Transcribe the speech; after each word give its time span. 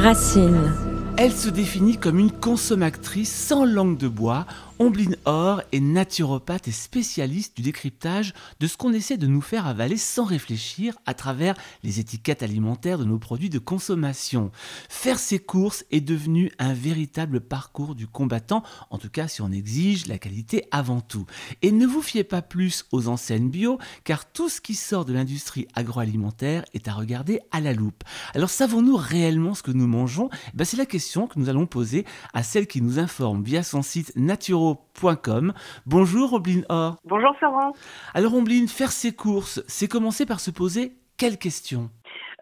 Racine. 0.00 0.89
Elle 1.22 1.36
se 1.36 1.50
définit 1.50 1.98
comme 1.98 2.18
une 2.18 2.32
consommatrice 2.32 3.30
sans 3.30 3.66
langue 3.66 3.98
de 3.98 4.08
bois. 4.08 4.46
Ombline 4.78 5.16
Or 5.26 5.60
est 5.72 5.80
naturopathe 5.80 6.66
et 6.66 6.72
spécialiste 6.72 7.54
du 7.54 7.62
décryptage 7.62 8.32
de 8.60 8.66
ce 8.66 8.78
qu'on 8.78 8.94
essaie 8.94 9.18
de 9.18 9.26
nous 9.26 9.42
faire 9.42 9.66
avaler 9.66 9.98
sans 9.98 10.24
réfléchir 10.24 10.96
à 11.04 11.12
travers 11.12 11.54
les 11.82 12.00
étiquettes 12.00 12.42
alimentaires 12.42 12.98
de 12.98 13.04
nos 13.04 13.18
produits 13.18 13.50
de 13.50 13.58
consommation. 13.58 14.50
Faire 14.88 15.18
ses 15.18 15.38
courses 15.38 15.84
est 15.90 16.00
devenu 16.00 16.50
un 16.58 16.72
véritable 16.72 17.42
parcours 17.42 17.94
du 17.94 18.06
combattant, 18.06 18.62
en 18.88 18.96
tout 18.96 19.10
cas 19.10 19.28
si 19.28 19.42
on 19.42 19.52
exige 19.52 20.06
la 20.06 20.16
qualité 20.16 20.64
avant 20.70 21.02
tout. 21.02 21.26
Et 21.60 21.72
ne 21.72 21.86
vous 21.86 22.00
fiez 22.00 22.24
pas 22.24 22.40
plus 22.40 22.86
aux 22.92 23.08
enseignes 23.08 23.50
bio, 23.50 23.78
car 24.04 24.24
tout 24.32 24.48
ce 24.48 24.62
qui 24.62 24.74
sort 24.74 25.04
de 25.04 25.12
l'industrie 25.12 25.68
agroalimentaire 25.74 26.64
est 26.72 26.88
à 26.88 26.94
regarder 26.94 27.40
à 27.50 27.60
la 27.60 27.74
loupe. 27.74 28.04
Alors 28.34 28.48
savons-nous 28.48 28.96
réellement 28.96 29.54
ce 29.54 29.62
que 29.62 29.72
nous 29.72 29.86
mangeons? 29.86 30.30
Eh 30.32 30.56
ben, 30.56 30.64
C'est 30.64 30.78
la 30.78 30.86
question 30.86 31.09
que 31.10 31.38
nous 31.38 31.48
allons 31.48 31.66
poser 31.66 32.04
à 32.34 32.42
celle 32.42 32.66
qui 32.66 32.82
nous 32.82 32.98
informe 32.98 33.42
via 33.42 33.62
son 33.62 33.82
site 33.82 34.12
naturo.com. 34.16 35.52
Bonjour 35.86 36.34
Ombline 36.34 36.64
Or. 36.68 36.96
Bonjour 37.04 37.34
Florent. 37.36 37.72
Alors 38.14 38.34
Ombline, 38.34 38.68
faire 38.68 38.92
ses 38.92 39.12
courses, 39.12 39.62
c'est 39.66 39.88
commencer 39.88 40.24
par 40.24 40.40
se 40.40 40.50
poser 40.50 40.92
quelle 41.18 41.36
question 41.36 41.90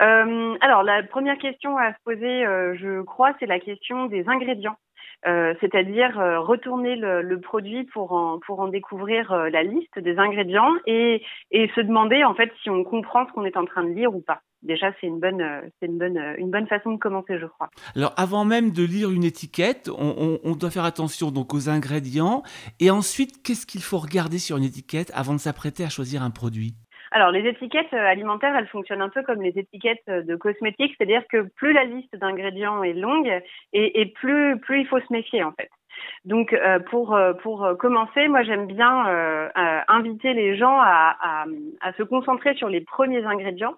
Euh, 0.03 0.55
alors 0.61 0.83
la 0.83 1.03
première 1.03 1.39
question 1.39 1.77
à 1.79 1.93
se 1.93 1.99
poser, 2.05 2.47
euh, 2.47 2.77
je 2.79 3.03
crois, 3.03 3.33
c'est 3.41 3.47
la 3.47 3.59
question 3.59 4.07
des 4.07 4.29
ingrédients. 4.29 4.77
Euh, 5.27 5.53
c'est-à-dire 5.61 6.21
euh, 6.21 6.39
retourner 6.39 6.95
le, 6.95 7.23
le 7.23 7.41
produit 7.41 7.85
pour 7.93 8.13
en, 8.13 8.39
pour 8.39 8.61
en 8.61 8.69
découvrir 8.69 9.33
euh, 9.33 9.51
la 9.51 9.65
liste 9.65 9.99
des 9.99 10.17
ingrédients 10.17 10.71
et, 10.87 11.23
et 11.51 11.69
se 11.75 11.81
demander 11.81 12.23
en 12.23 12.35
fait 12.35 12.53
si 12.63 12.71
on 12.71 12.85
comprend 12.85 13.27
ce 13.27 13.33
qu'on 13.33 13.45
est 13.45 13.57
en 13.57 13.65
train 13.65 13.83
de 13.83 13.91
lire 13.91 14.15
ou 14.15 14.21
pas. 14.21 14.43
Déjà, 14.63 14.93
c'est 15.01 15.07
une 15.09 15.19
bonne, 15.19 15.41
euh, 15.41 15.61
c'est 15.81 15.87
une 15.87 15.99
bonne, 15.99 16.21
une 16.39 16.51
bonne 16.51 16.67
façon 16.69 16.93
de 16.93 16.99
commencer, 16.99 17.37
je 17.39 17.47
crois. 17.47 17.69
Alors 17.97 18.13
avant 18.17 18.45
même 18.45 18.71
de 18.71 18.85
lire 18.85 19.11
une 19.11 19.25
étiquette, 19.25 19.89
on, 19.97 20.15
on- 20.19 20.39
on 20.45 20.55
doit 20.55 20.71
faire 20.71 20.85
attention 20.85 21.33
donc 21.33 21.53
aux 21.53 21.69
ingrédients 21.69 22.45
et 22.79 22.91
ensuite 22.93 23.43
qu'est-ce 23.43 23.67
qu'il 23.67 23.83
faut 23.83 23.99
regarder 23.99 24.39
sur 24.39 24.57
une 24.57 24.65
étiquette 24.65 25.11
avant 25.15 25.33
de 25.35 25.39
s'apprêter 25.41 25.83
à 25.85 25.89
choisir 25.89 26.23
un 26.23 26.31
produit? 26.31 26.75
Alors, 27.11 27.31
les 27.31 27.49
étiquettes 27.49 27.93
euh, 27.95 28.07
alimentaires, 28.07 28.55
elles 28.57 28.69
fonctionnent 28.69 29.03
un 29.03 29.09
peu 29.09 29.23
comme 29.23 29.43
les 29.43 29.59
étiquettes 29.59 30.03
euh, 30.09 30.23
de 30.23 30.37
cosmétiques, 30.37 30.95
c'est-à-dire 30.97 31.23
que 31.29 31.49
plus 31.57 31.73
la 31.73 31.85
liste 31.85 32.15
d'ingrédients 32.17 32.83
est 32.83 32.93
longue 32.93 33.43
et, 33.73 34.07
plus, 34.15 34.59
plus 34.61 34.81
il 34.81 34.87
faut 34.87 35.01
se 35.01 35.13
méfier 35.13 35.43
en 35.43 35.53
fait. 35.53 35.71
Donc, 36.25 36.53
euh, 36.53 36.79
pour 36.79 37.19
pour 37.43 37.69
commencer, 37.79 38.29
moi 38.29 38.43
j'aime 38.43 38.67
bien 38.67 39.51
inviter 39.89 40.33
les 40.33 40.57
gens 40.57 40.79
à, 40.81 41.45
à 41.81 41.93
se 41.95 42.03
concentrer 42.03 42.55
sur 42.55 42.69
les 42.69 42.81
premiers 42.81 43.25
ingrédients. 43.25 43.75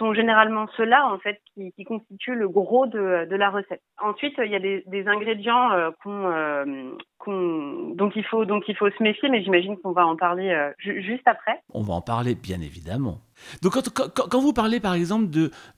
Sont 0.00 0.14
généralement 0.14 0.66
ceux-là 0.78 1.12
en 1.12 1.18
fait 1.18 1.42
qui, 1.54 1.84
constituent 1.84 2.34
le 2.34 2.48
gros 2.48 2.86
de, 2.86 3.26
la 3.36 3.50
recette. 3.50 3.82
Ensuite, 4.02 4.32
il 4.42 4.50
y 4.50 4.56
a 4.56 4.58
des, 4.58 5.04
ingrédients 5.06 5.72
euh, 5.72 5.90
qu'on, 6.02 6.24
euh, 6.24 6.64
il 7.26 8.24
faut 8.24 8.46
donc 8.46 8.64
il 8.66 8.74
faut 8.76 8.88
se 8.88 9.02
méfier, 9.02 9.28
mais 9.28 9.42
j'imagine 9.42 9.76
qu'on 9.76 9.92
va 9.92 10.06
en 10.06 10.16
parler 10.16 10.48
euh, 10.48 10.70
ju- 10.78 11.02
juste 11.02 11.26
après. 11.26 11.60
On 11.74 11.82
va 11.82 11.92
en 11.92 12.00
parler 12.00 12.34
bien 12.34 12.62
évidemment. 12.62 13.18
Donc 13.62 13.72
quand, 13.72 14.28
quand- 14.28 14.40
vous 14.40 14.52
parlez 14.54 14.80
par 14.80 14.94
exemple 14.94 15.26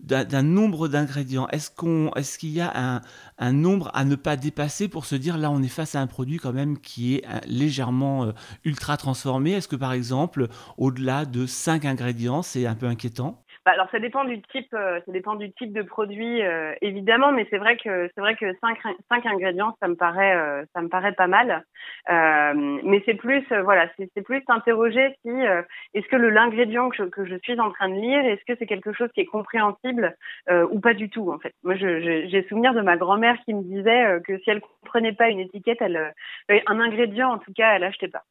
d'un 0.00 0.42
nombre 0.42 0.86
d'ingrédients, 0.86 1.48
est-ce 1.48 1.70
qu'on 1.74 2.10
est-ce 2.14 2.38
qu'il 2.38 2.50
y 2.50 2.60
a 2.60 2.70
un, 2.74 3.00
un 3.38 3.52
nombre 3.52 3.90
à 3.94 4.04
ne 4.04 4.14
pas 4.14 4.36
dépasser 4.36 4.88
pour 4.88 5.04
se 5.04 5.16
dire 5.16 5.36
là 5.36 5.50
on 5.50 5.62
est 5.62 5.68
face 5.68 5.96
à 5.96 6.00
un 6.00 6.06
produit 6.06 6.38
quand 6.38 6.52
même 6.52 6.78
qui 6.78 7.16
est 7.16 7.26
euh, 7.26 7.38
légèrement 7.46 8.24
euh, 8.24 8.32
ultra 8.64 8.96
transformé? 8.96 9.52
Est-ce 9.52 9.68
que 9.68 9.76
par 9.76 9.92
exemple 9.92 10.46
au-delà 10.78 11.24
de 11.24 11.46
5 11.46 11.84
ingrédients 11.84 12.42
c'est 12.42 12.66
un 12.66 12.74
peu 12.77 12.86
inquiétant? 12.86 13.42
Bah, 13.64 13.73
alors 13.73 13.89
ça 13.92 14.00
dépend 14.00 14.24
du 14.24 14.42
type, 14.42 14.74
euh, 14.74 15.00
ça 15.06 15.12
dépend 15.12 15.36
du 15.36 15.52
type 15.52 15.73
de 15.73 15.83
produit 15.83 16.42
euh, 16.42 16.74
évidemment, 16.80 17.30
mais 17.30 17.46
c'est 17.48 17.58
vrai 17.58 17.77
que 17.77 18.11
c'est 18.12 18.20
vrai 18.20 18.34
que 18.34 18.52
cinq, 18.61 18.78
cinq 19.08 19.24
ingrédients, 19.24 19.77
ça 19.80 19.86
me 19.86 19.95
paraît, 19.95 20.34
euh, 20.34 20.64
ça 20.74 20.83
me 20.83 20.89
paraît 20.89 21.12
pas 21.12 21.28
mal. 21.28 21.64
Euh, 22.11 22.80
mais 22.83 23.02
c'est 23.06 23.14
plus, 23.14 23.45
euh, 23.52 23.62
voilà, 23.62 23.89
c'est 23.96 24.23
plus 24.24 24.42
s'interroger 24.48 25.14
si 25.23 25.30
euh, 25.30 25.62
est-ce 25.95 26.08
que 26.08 26.17
le 26.17 26.30
l'ingrédient 26.30 26.89
que 26.90 27.05
que 27.05 27.24
je 27.24 27.36
suis 27.36 27.58
en 27.61 27.70
train 27.70 27.89
de 27.89 27.95
lire, 27.95 28.24
est-ce 28.24 28.45
que 28.52 28.58
c'est 28.58 28.67
quelque 28.67 28.92
chose 28.92 29.11
qui 29.14 29.20
est 29.20 29.27
compréhensible 29.27 30.17
ou 30.70 30.80
pas 30.80 30.94
du 30.94 31.08
tout 31.11 31.30
en 31.33 31.39
fait. 31.39 31.55
Moi, 31.62 31.77
j'ai 31.77 32.46
souvenir 32.48 32.74
de 32.74 32.80
ma 32.80 32.96
grand-mère 32.96 33.36
qui 33.44 33.55
me 33.55 33.62
disait 33.62 34.20
que 34.27 34.39
si 34.39 34.50
elle 34.50 34.61
comprenait 34.61 35.12
pas 35.12 35.29
une 35.29 35.40
étiquette, 35.40 35.80
elle, 35.80 36.12
un 36.67 36.80
ingrédient 36.80 37.30
en 37.30 37.39
tout 37.39 37.52
cas, 37.55 37.74
elle 37.77 37.84
achetait 37.84 38.08
pas. 38.08 38.24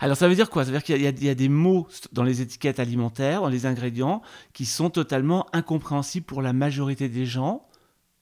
Alors 0.00 0.16
ça 0.16 0.26
veut 0.28 0.34
dire 0.34 0.48
quoi? 0.50 0.64
Ça 0.64 0.70
veut 0.70 0.78
dire 0.78 0.82
qu'il 0.84 1.00
y, 1.02 1.06
a- 1.06 1.10
il 1.10 1.24
y 1.24 1.28
a 1.28 1.34
des 1.34 1.48
mots 1.48 1.86
dans 2.12 2.24
les 2.24 2.40
étiquettes 2.40 2.80
alimentaires, 2.80 3.42
dans 3.42 3.48
les 3.48 3.66
ingrédients, 3.66 4.22
qui 4.54 4.64
sont 4.64 4.90
totalement 4.90 5.46
incompréhensibles 5.52 6.26
pour 6.26 6.40
la 6.42 6.52
majorité 6.52 7.08
des 7.08 7.26
gens, 7.26 7.66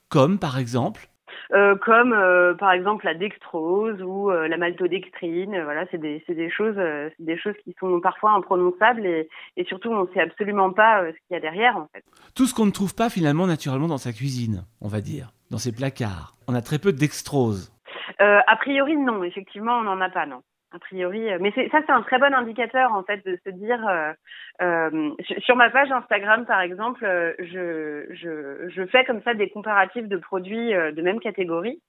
comme 0.08 0.38
par 0.38 0.58
exemple? 0.58 1.08
Euh, 1.54 1.76
comme 1.76 2.12
euh, 2.12 2.52
par 2.54 2.72
exemple 2.72 3.06
la 3.06 3.14
dextrose 3.14 4.02
ou 4.02 4.30
euh, 4.30 4.48
la 4.48 4.58
maltodextrine. 4.58 5.62
Voilà, 5.62 5.86
c'est 5.90 5.96
des, 5.98 6.22
des 6.28 6.50
choses, 6.50 6.76
des 7.18 7.38
choses 7.38 7.54
qui 7.64 7.74
sont 7.80 8.00
parfois 8.00 8.32
imprononçables 8.32 9.06
et, 9.06 9.28
et 9.56 9.64
surtout 9.64 9.90
on 9.90 10.06
sait 10.12 10.20
absolument 10.20 10.72
pas 10.72 11.04
ce 11.06 11.12
qu'il 11.12 11.34
y 11.34 11.36
a 11.36 11.40
derrière 11.40 11.76
en 11.76 11.88
fait. 11.94 12.04
tout 12.34 12.44
ce 12.46 12.54
qu'on 12.54 12.66
ne 12.66 12.70
trouve 12.70 12.94
pas 12.94 13.08
finalement 13.08 13.46
naturellement 13.46 13.86
dans 13.88 13.96
sa 13.98 14.12
cuisine, 14.12 14.64
on 14.82 14.88
va 14.88 15.00
dire, 15.00 15.32
dans 15.50 15.58
ses 15.58 15.72
placards. 15.72 16.34
On 16.48 16.54
a 16.54 16.60
très 16.62 16.78
peu 16.78 16.92
de 16.92 16.98
dextrose. 16.98 17.72
A 18.18 18.56
priori 18.56 18.96
non, 18.96 19.22
effectivement 19.22 19.78
on 19.78 19.84
n'en 19.84 20.00
a 20.00 20.10
pas 20.10 20.26
non. 20.26 20.42
A 20.70 20.78
priori, 20.78 21.30
mais 21.40 21.50
ça 21.70 21.80
c'est 21.86 21.90
un 21.90 22.02
très 22.02 22.18
bon 22.18 22.34
indicateur 22.34 22.92
en 22.92 23.02
fait 23.02 23.24
de 23.24 23.38
se 23.42 23.48
dire 23.48 23.88
euh, 23.88 24.12
euh, 24.60 25.14
sur, 25.38 25.56
ma 25.56 25.70
page 25.70 25.90
Instagram 25.90 26.44
par 26.44 26.60
exemple, 26.60 27.06
euh, 27.06 27.32
je, 27.38 28.04
je, 28.10 28.68
je 28.68 28.86
fais 28.86 29.02
comme 29.06 29.22
ça 29.22 29.32
des 29.32 29.48
comparatifs 29.48 30.06
de 30.06 30.18
produits 30.18 30.74
de 30.74 31.00
même 31.00 31.20
catégorie. 31.20 31.80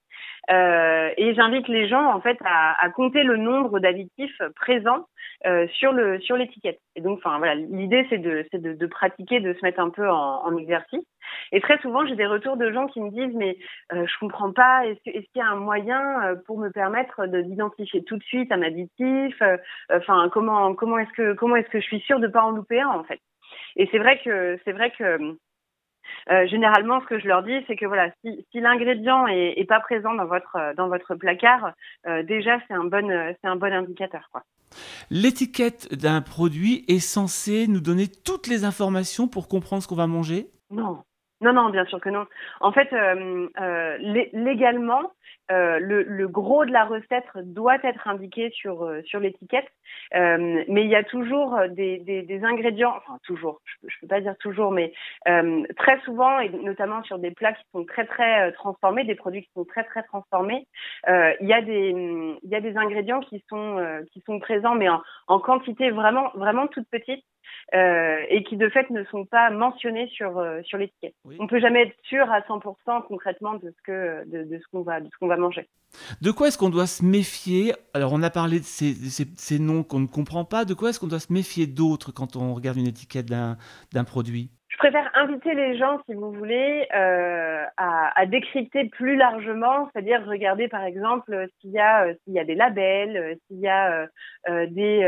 Euh, 0.50 1.12
et 1.18 1.36
j'invite 1.36 1.68
les 1.68 1.88
gens 1.88 2.06
en 2.12 2.22
fait 2.22 2.38
à, 2.44 2.76
à 2.84 2.90
compter 2.90 3.24
le 3.24 3.38
nombre 3.38 3.80
d'additifs 3.80 4.42
présents 4.56 5.06
euh, 5.46 5.68
sur 5.68 5.92
le 5.92 6.20
sur 6.22 6.38
l'étiquette. 6.38 6.80
Et 6.96 7.02
donc, 7.02 7.20
enfin 7.20 7.38
voilà, 7.38 7.56
l'idée 7.56 8.06
c'est 8.10 8.18
de 8.18 8.46
c'est 8.52 8.62
de, 8.62 8.74
de 8.74 8.88
pratiquer, 8.88 9.40
de 9.40 9.54
se 9.54 9.60
mettre 9.64 9.80
un 9.80 9.90
peu 9.90 10.10
en, 10.10 10.44
en 10.46 10.58
exercice. 10.58 11.06
Et 11.52 11.62
très 11.62 11.78
souvent, 11.80 12.06
j'ai 12.06 12.16
des 12.16 12.26
retours 12.26 12.58
de 12.58 12.72
gens 12.72 12.88
qui 12.88 13.00
me 13.02 13.12
disent 13.12 13.36
mais 13.36 13.58
euh, 13.94 14.06
je 14.08 14.20
comprends 14.20 14.52
pas. 14.52 14.86
Est-ce 14.88 15.00
est-ce 15.06 15.26
qu'il 15.32 15.38
y 15.38 15.42
a 15.42 15.50
un 15.50 15.56
moyen 15.56 16.24
euh, 16.24 16.36
pour 16.48 16.58
me 16.58 16.70
permettre 16.70 17.28
de 17.28 17.42
d'identifier 17.42 18.04
tout 18.04 18.18
de 18.18 18.24
suite 18.24 18.52
un 18.52 18.62
additif 18.64 19.42
euh, 19.42 19.58
Enfin, 19.92 20.30
comment 20.34 20.74
comment 20.74 20.98
est-ce 20.98 21.14
que 21.14 21.34
comment 21.34 21.56
est-ce 21.58 21.70
que 21.70 21.80
je 21.80 21.86
suis 21.86 22.00
sûre 22.02 22.20
de 22.20 22.28
pas 22.28 22.44
en 22.44 22.52
louper 22.52 22.82
un 22.82 22.90
en 22.90 23.04
fait? 23.04 23.20
Et 23.76 23.88
c'est 23.92 24.00
vrai 24.00 24.20
que 24.24 24.60
c'est 24.66 24.72
vrai 24.72 24.92
que 24.92 25.36
euh, 26.30 26.48
généralement, 26.48 27.02
ce 27.02 27.06
que 27.06 27.20
je 27.20 27.28
leur 27.28 27.44
dis, 27.44 27.64
c'est 27.68 27.76
que 27.76 27.86
voilà, 27.86 28.12
si, 28.24 28.46
si 28.52 28.60
l'ingrédient 28.60 29.28
est, 29.28 29.54
est 29.58 29.66
pas 29.66 29.80
présent 29.80 30.14
dans 30.14 30.26
votre 30.26 30.56
euh, 30.56 30.74
dans 30.76 30.88
votre 30.88 31.16
placard, 31.16 31.74
euh, 32.08 32.24
déjà 32.24 32.60
c'est 32.68 32.74
un 32.74 32.84
bon 32.84 33.34
c'est 33.42 33.48
un 33.48 33.56
bon 33.56 33.74
indicateur 33.74 34.30
quoi. 34.32 34.44
L'étiquette 35.10 35.94
d'un 35.96 36.22
produit 36.22 36.86
est 36.88 37.00
censée 37.00 37.68
nous 37.68 37.82
donner 37.82 38.08
toutes 38.08 38.48
les 38.48 38.66
informations 38.66 39.28
pour 39.28 39.48
comprendre 39.48 39.82
ce 39.82 39.88
qu'on 39.88 39.96
va 39.96 40.08
manger? 40.08 40.48
Non, 40.70 41.00
non, 41.42 41.54
non, 41.54 41.70
bien 41.70 41.86
sûr 41.86 42.02
que 42.02 42.10
non. 42.10 42.26
En 42.60 42.74
fait, 42.74 42.92
euh, 42.92 43.48
euh, 43.62 43.98
lé- 44.00 44.30
légalement, 44.34 45.14
euh, 45.52 45.80
le, 45.80 46.28
gros 46.28 46.66
de 46.66 46.72
la 46.72 46.84
recette 46.84 47.26
doit 47.38 47.78
être 47.84 48.08
indiqué 48.08 48.50
sur 48.52 48.88
sur 49.06 49.20
l'étiquette, 49.20 49.68
mais 50.14 50.84
il 50.84 50.90
y 50.90 50.96
a 50.96 51.04
toujours 51.04 51.58
des, 51.70 51.98
des, 52.00 52.44
ingrédients, 52.44 52.94
enfin 52.98 53.18
toujours, 53.24 53.60
je, 53.66 53.88
je 53.88 53.96
peux 54.02 54.08
pas 54.08 54.22
dire 54.22 54.36
toujours, 54.40 54.72
mais 54.72 54.94
très 55.78 56.00
souvent 56.02 56.40
et 56.40 56.50
notamment 56.50 57.02
sur 57.04 57.18
des 57.18 57.32
plats 57.32 57.54
qui 57.54 57.64
sont 57.72 57.84
très 57.86 58.06
très 58.06 58.52
transformés, 58.52 59.06
des 59.06 59.16
produits 59.16 59.42
qui 59.42 59.52
sont 59.56 59.66
très 59.66 59.84
très 59.86 60.04
transformés, 60.04 60.68
il 61.08 61.48
y 61.48 61.54
a 61.54 61.62
des 61.62 62.38
y 62.44 62.56
a 62.56 62.62
des 62.62 62.78
ingrédients 62.78 63.22
qui 63.22 63.44
sont 63.50 63.78
qui 64.12 64.22
sont 64.28 64.40
présents, 64.40 64.76
mais 64.76 64.90
en, 64.90 65.02
en 65.28 65.40
quantité 65.40 65.90
vraiment 65.90 66.30
vraiment 66.36 66.68
toute 66.68 66.88
petite 66.90 67.24
et 68.30 68.44
qui 68.44 68.58
de 68.58 68.70
fait 68.70 68.90
ne 68.90 69.04
sont 69.06 69.26
pas 69.26 69.50
mentionnés 69.50 70.08
sur 70.10 70.38
euh, 70.40 70.62
sur 70.64 70.78
l'étiquette. 70.78 71.14
Oui. 71.26 71.38
On 71.40 71.48
peut 71.48 71.60
jamais 71.60 71.84
être 71.84 71.96
sûr 72.04 72.30
à 72.32 72.42
100% 72.42 73.06
concrètement 73.08 73.54
de 73.56 73.70
ce 73.70 73.82
que 73.84 74.26
de, 74.30 74.44
de 74.44 74.58
ce 74.58 74.64
qu'on 74.72 74.82
va 74.82 75.00
de 75.00 75.06
ce 75.06 75.18
qu'on 75.20 75.28
va 75.28 75.38
manger. 75.38 75.68
De 76.22 76.32
quoi 76.32 76.48
est-ce 76.48 76.58
qu'on 76.58 76.70
doit 76.70 76.88
se 76.88 77.04
méfier? 77.04 77.74
Alors 77.94 78.12
on 78.14 78.22
a 78.24 78.30
parlé 78.30 78.60
de 78.60 78.64
ces, 78.66 78.94
ces- 78.94 79.26
ces 79.38 79.60
noms 79.60 79.84
qu'on 79.84 80.00
ne 80.00 80.08
comprend 80.08 80.46
pas. 80.46 80.66
De 80.66 80.74
quoi 80.74 80.90
est-ce 80.90 81.00
qu'on 81.00 81.08
doit 81.08 81.20
se 81.20 81.34
méfier 81.34 81.68
d'autres 81.68 82.12
quand 82.12 82.36
on 82.36 82.54
regarde 82.54 82.78
une 82.78 82.88
étiquette 82.88 83.26
d'un 83.28 83.58
d'un 83.94 84.04
produit? 84.04 84.50
Je 84.70 84.78
préfère 84.78 85.10
inviter 85.16 85.56
les 85.56 85.78
gens, 85.78 86.00
si 86.08 86.14
vous 86.14 86.32
voulez, 86.32 86.88
euh, 86.96 87.66
à, 87.76 88.18
à 88.18 88.26
décrypter 88.28 88.86
plus 88.88 89.18
largement, 89.18 89.90
c'est-à-dire 89.92 90.24
regarder 90.26 90.68
par 90.70 90.84
exemple 90.84 91.34
euh, 91.34 91.48
s'il 91.60 91.72
y 91.72 91.80
a 91.80 92.06
euh, 92.06 92.14
s'il 92.24 92.34
y 92.34 92.40
a 92.40 92.46
des 92.46 92.56
labels, 92.56 93.18
euh, 93.18 93.36
s'il 93.48 93.60
y 93.60 93.68
a 93.68 93.92
euh, 94.04 94.08
euh, 94.48 94.68
des 94.70 95.04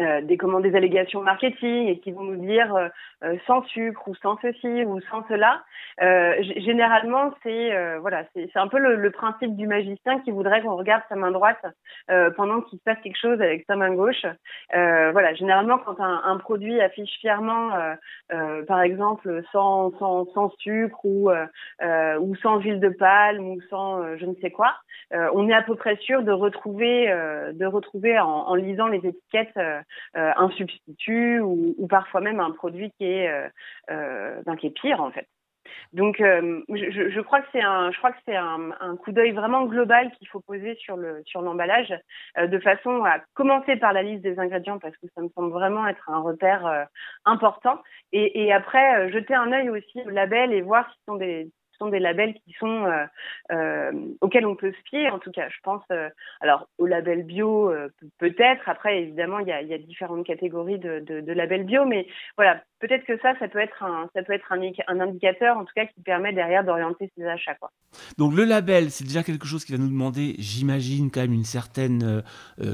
euh, 0.00 0.02
euh, 0.02 0.20
des, 0.22 0.36
comment, 0.36 0.60
des 0.60 0.74
allégations 0.74 1.22
marketing 1.22 1.88
et 1.88 1.98
qui 2.00 2.12
vont 2.12 2.22
nous 2.22 2.36
dire 2.44 2.74
euh, 2.74 2.88
euh, 3.24 3.36
sans 3.46 3.62
sucre 3.64 4.08
ou 4.08 4.14
sans 4.16 4.38
ceci 4.40 4.84
ou 4.84 5.00
sans 5.10 5.24
cela. 5.28 5.62
généralement, 6.40 7.32
c'est 7.42 7.98
voilà, 7.98 8.24
c'est 8.34 8.56
un 8.56 8.68
peu 8.68 8.78
le, 8.78 9.10
principe 9.10 9.56
du 9.56 9.66
magicien 9.66 10.20
qui 10.20 10.30
voudrait 10.30 10.62
qu'on 10.62 10.76
regarde 10.76 11.02
sa 11.08 11.16
main 11.16 11.30
droite 11.30 11.64
pendant 12.36 12.62
qu'il 12.62 12.78
se 12.78 12.84
passe 12.84 12.98
quelque 13.02 13.18
chose 13.18 13.40
avec 13.40 13.64
sa 13.66 13.76
main 13.76 13.94
gauche. 13.94 14.24
voilà, 14.72 15.34
généralement, 15.34 15.78
quand 15.78 16.00
un, 16.00 16.22
un 16.24 16.36
produit 16.38 16.80
affiche 16.80 17.12
fièrement, 17.20 17.70
par 18.66 18.80
exemple, 18.80 19.42
sans, 19.52 19.92
sans, 19.98 20.26
sans 20.32 20.50
sucre 20.58 21.04
ou, 21.04 21.30
ou 21.30 22.36
sans 22.36 22.58
huile 22.58 22.80
de 22.80 22.88
palme 22.88 23.50
ou 23.50 23.60
sans 23.70 24.16
je 24.16 24.26
ne 24.26 24.34
sais 24.36 24.50
quoi, 24.50 24.74
on 25.12 25.48
est 25.48 25.54
à 25.54 25.62
peu 25.62 25.76
près 25.76 25.96
sûr 25.96 26.22
de 26.22 26.32
retrouver, 26.32 27.06
de 27.52 27.66
retrouver 27.66 28.18
en, 28.18 28.28
en 28.28 28.54
lisant 28.54 28.88
les 28.88 29.06
étiquettes 29.06 29.56
euh, 29.56 29.81
un 30.14 30.50
substitut 30.50 31.40
ou, 31.40 31.86
parfois 31.88 32.20
même 32.20 32.40
un 32.40 32.50
produit 32.50 32.90
qui 32.98 33.04
est, 33.04 33.28
euh, 33.28 33.48
euh, 33.90 34.56
qui 34.56 34.68
est 34.68 34.70
pire 34.70 35.00
en 35.00 35.10
fait. 35.10 35.26
Donc, 35.92 36.16
je, 36.18 37.10
je, 37.10 37.20
crois 37.20 37.40
que 37.40 37.46
c'est 37.52 37.62
un, 37.62 37.92
je 37.92 37.98
crois 37.98 38.12
que 38.12 38.18
c'est 38.26 38.36
un, 38.36 38.96
coup 38.96 39.12
d'œil 39.12 39.32
vraiment 39.32 39.64
global 39.64 40.10
qu'il 40.12 40.26
faut 40.28 40.40
poser 40.40 40.74
sur 40.74 40.96
le 40.96 41.22
sur 41.24 41.40
l'emballage, 41.40 41.94
de 42.36 42.58
façon 42.58 43.04
à 43.04 43.20
commencer 43.34 43.76
par 43.76 43.92
la 43.92 44.02
liste 44.02 44.22
des 44.22 44.38
ingrédients 44.38 44.78
parce 44.78 44.96
que 44.96 45.06
ça 45.14 45.22
me 45.22 45.28
semble 45.30 45.52
vraiment 45.52 45.86
être 45.86 46.10
un 46.10 46.20
repère 46.20 46.88
important, 47.24 47.80
et, 48.10 48.44
et 48.44 48.52
après 48.52 49.10
jeter 49.12 49.34
un 49.34 49.52
œil 49.52 49.70
aussi 49.70 50.02
au 50.04 50.10
label 50.10 50.52
et 50.52 50.62
voir 50.62 50.90
si 50.90 50.98
ce 50.98 51.04
sont 51.06 51.16
des 51.16 51.48
des 51.88 51.98
labels 51.98 52.34
qui 52.34 52.52
sont 52.58 52.84
euh, 52.84 53.04
euh, 53.52 53.92
auxquels 54.20 54.46
on 54.46 54.56
peut 54.56 54.72
se 54.72 54.88
fier. 54.88 55.12
En 55.12 55.18
tout 55.18 55.30
cas, 55.30 55.48
je 55.48 55.58
pense 55.62 55.82
euh, 55.90 56.08
alors 56.40 56.68
au 56.78 56.86
label 56.86 57.22
bio 57.24 57.72
peut-être. 58.18 58.68
Après, 58.68 59.02
évidemment, 59.02 59.38
il 59.38 59.48
y 59.48 59.52
a, 59.52 59.78
différentes 59.78 60.26
catégories 60.26 60.78
de, 60.78 61.00
de, 61.00 61.32
labels 61.32 61.64
bio, 61.64 61.84
mais 61.84 62.06
voilà, 62.36 62.62
peut-être 62.82 63.06
que 63.06 63.18
ça, 63.22 63.32
ça 63.38 63.48
peut 63.48 63.60
être 63.60 63.82
un, 63.82 64.10
ça 64.14 64.22
peut 64.22 64.32
être 64.32 64.52
un, 64.52 65.00
indicateur, 65.00 65.56
en 65.56 65.64
tout 65.64 65.72
cas, 65.74 65.86
qui 65.86 66.00
permet 66.02 66.32
derrière 66.32 66.64
d'orienter 66.64 67.10
ses 67.16 67.24
achats. 67.24 67.56
Donc 68.18 68.34
le 68.34 68.44
label, 68.44 68.90
c'est 68.90 69.04
déjà 69.04 69.22
quelque 69.22 69.46
chose 69.46 69.64
qui 69.64 69.72
va 69.72 69.78
nous 69.78 69.88
demander, 69.88 70.34
j'imagine, 70.38 71.10
quand 71.10 71.20
même 71.20 71.32
une 71.32 71.44
certaine 71.44 72.22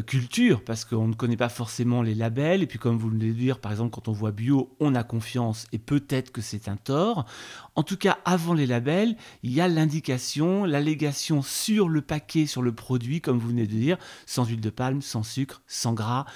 culture, 0.07 0.63
parce 0.65 0.85
qu'on 0.85 1.09
ne 1.09 1.15
connaît 1.15 1.37
pas 1.37 1.49
forcément 1.49 2.03
les 2.03 2.15
labels. 2.15 2.63
Et 2.63 2.67
puis, 2.67 2.79
comme 2.79 2.97
vous 2.97 3.11
de 3.11 3.33
dire, 3.33 3.61
par 3.61 3.73
exemple, 3.73 3.91
quand 3.91 4.09
on 4.09 4.13
voit 4.13 4.31
bio, 4.31 4.75
on 4.81 4.95
a 4.95 5.03
confiance 5.03 5.67
et 5.73 5.79
peut-être 5.79 6.31
que 6.31 6.41
c'est 6.41 6.69
un 6.69 6.77
tort. 6.77 7.27
En 7.75 7.83
tout 7.83 7.97
cas, 7.97 8.19
avant 8.25 8.55
les 8.55 8.67
labels 8.67 9.17
il 9.43 9.53
y 9.53 9.61
a 9.61 9.69
l'indication, 9.69 10.65
l'allégation 10.65 11.43
sur 11.43 11.89
le 11.89 12.03
paquet, 12.03 12.47
sur 12.47 12.63
le 12.63 12.73
produit, 12.73 13.21
comme 13.21 13.39
vous 13.39 13.49
venez 13.49 13.67
de 13.67 13.73
dire, 13.73 13.99
sans 14.27 14.45
huile 14.45 14.61
de 14.61 14.71
palme, 14.71 15.03
sans 15.03 15.23
sucre, 15.23 15.63
sans 15.67 15.93
gras. 15.93 16.27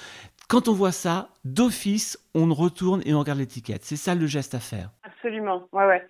Quand 0.53 0.69
on 0.69 0.75
voit 0.75 0.93
ça, 0.93 1.29
d'office, 1.47 2.19
on 2.35 2.53
retourne 2.53 3.01
et 3.07 3.15
on 3.15 3.21
regarde 3.21 3.39
l'étiquette. 3.39 3.85
C'est 3.85 3.97
ça 3.97 4.15
le 4.15 4.27
geste 4.27 4.55
à 4.55 4.59
faire. 4.59 4.91
Absolument, 5.03 5.63
ouais, 5.73 5.87
ouais. 5.87 6.07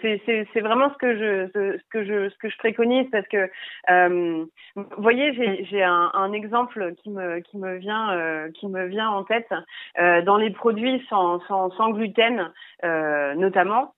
c'est, 0.00 0.60
vraiment 0.62 0.90
ce 0.94 0.96
que 0.96 1.14
je, 1.14 1.50
ce, 1.52 1.78
que 1.90 2.02
je, 2.02 2.30
ce 2.30 2.38
que 2.38 2.48
je 2.48 2.56
préconise 2.56 3.06
parce 3.12 3.28
que, 3.28 3.50
euh, 3.90 4.46
vous 4.76 4.84
voyez, 4.96 5.34
j'ai, 5.68 5.82
un, 5.82 6.32
exemple 6.32 6.94
qui 7.02 7.10
me, 7.10 7.40
qui 7.40 7.58
me 7.58 7.76
vient, 7.76 8.16
euh, 8.16 8.50
qui 8.52 8.66
me 8.66 8.86
vient 8.86 9.10
en 9.10 9.24
tête 9.24 9.52
euh, 9.98 10.22
dans 10.22 10.38
les 10.38 10.48
produits 10.48 11.04
sans, 11.10 11.40
sans, 11.40 11.70
sans 11.72 11.90
gluten, 11.90 12.50
notamment. 12.82 13.92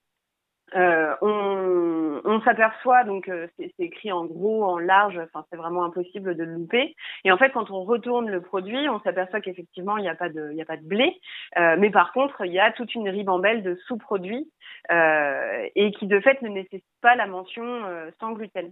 Euh, 0.74 1.14
on, 1.22 2.20
on 2.24 2.40
s'aperçoit 2.42 3.04
donc 3.04 3.28
euh, 3.28 3.46
c'est 3.56 3.72
écrit 3.78 4.12
en 4.12 4.26
gros, 4.26 4.64
en 4.64 4.78
large, 4.78 5.18
enfin 5.18 5.46
c'est 5.50 5.56
vraiment 5.56 5.84
impossible 5.84 6.36
de 6.36 6.44
le 6.44 6.54
louper. 6.54 6.94
Et 7.24 7.32
en 7.32 7.38
fait, 7.38 7.50
quand 7.52 7.70
on 7.70 7.84
retourne 7.84 8.28
le 8.28 8.42
produit, 8.42 8.88
on 8.88 9.00
s'aperçoit 9.00 9.40
qu'effectivement 9.40 9.96
il 9.96 10.02
n'y 10.02 10.10
a 10.10 10.14
pas 10.14 10.28
de, 10.28 10.50
il 10.50 10.56
y 10.58 10.62
a 10.62 10.66
pas 10.66 10.76
de 10.76 10.86
blé, 10.86 11.18
euh, 11.56 11.76
mais 11.78 11.90
par 11.90 12.12
contre 12.12 12.44
il 12.44 12.52
y 12.52 12.60
a 12.60 12.70
toute 12.72 12.94
une 12.94 13.08
ribambelle 13.08 13.62
de 13.62 13.76
sous-produits 13.86 14.50
et 14.90 15.92
qui 15.98 16.06
de 16.06 16.20
fait 16.20 16.40
ne 16.42 16.48
nécessitent 16.48 16.84
pas 17.02 17.14
la 17.14 17.26
mention 17.26 17.64
sans 18.20 18.32
gluten. 18.32 18.70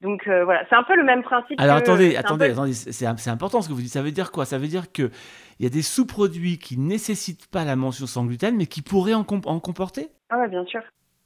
Donc 0.00 0.26
voilà, 0.26 0.64
c'est 0.68 0.74
un 0.74 0.82
peu 0.82 0.96
le 0.96 1.04
même 1.04 1.22
principe. 1.22 1.60
Alors 1.60 1.76
attendez, 1.76 2.16
attendez, 2.16 2.50
attendez, 2.50 2.72
c'est 2.72 3.30
important 3.30 3.62
ce 3.62 3.68
que 3.68 3.74
vous 3.74 3.80
dites. 3.80 3.92
Ça 3.92 4.02
veut 4.02 4.10
dire 4.10 4.32
quoi? 4.32 4.44
Ça 4.44 4.58
veut 4.58 4.68
dire 4.68 4.92
que 4.92 5.10
il 5.58 5.64
y 5.64 5.66
a 5.66 5.70
des 5.70 5.82
sous-produits 5.82 6.58
qui 6.58 6.78
nécessitent 6.78 7.50
pas 7.50 7.64
la 7.64 7.76
mention 7.76 8.06
sans 8.06 8.24
gluten, 8.24 8.56
mais 8.56 8.66
qui 8.66 8.82
pourraient 8.82 9.14
en, 9.14 9.26
en 9.46 9.60
comporter? 9.60 10.08
Ah 10.30 10.38
ouais, 10.38 10.48
bien 10.48 10.64
sûr. 10.64 10.82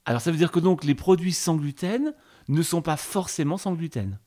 Alors 0.06 0.20
ça 0.20 0.30
veut 0.30 0.36
dire 0.36 0.50
que 0.50 0.60
donc 0.60 0.84
les 0.84 0.94
produits 0.94 1.32
sans 1.32 1.56
gluten 1.56 2.14
ne 2.48 2.62
sont 2.62 2.82
pas 2.82 2.96
forcément 2.96 3.56
sans 3.56 3.72
gluten. 3.72 4.18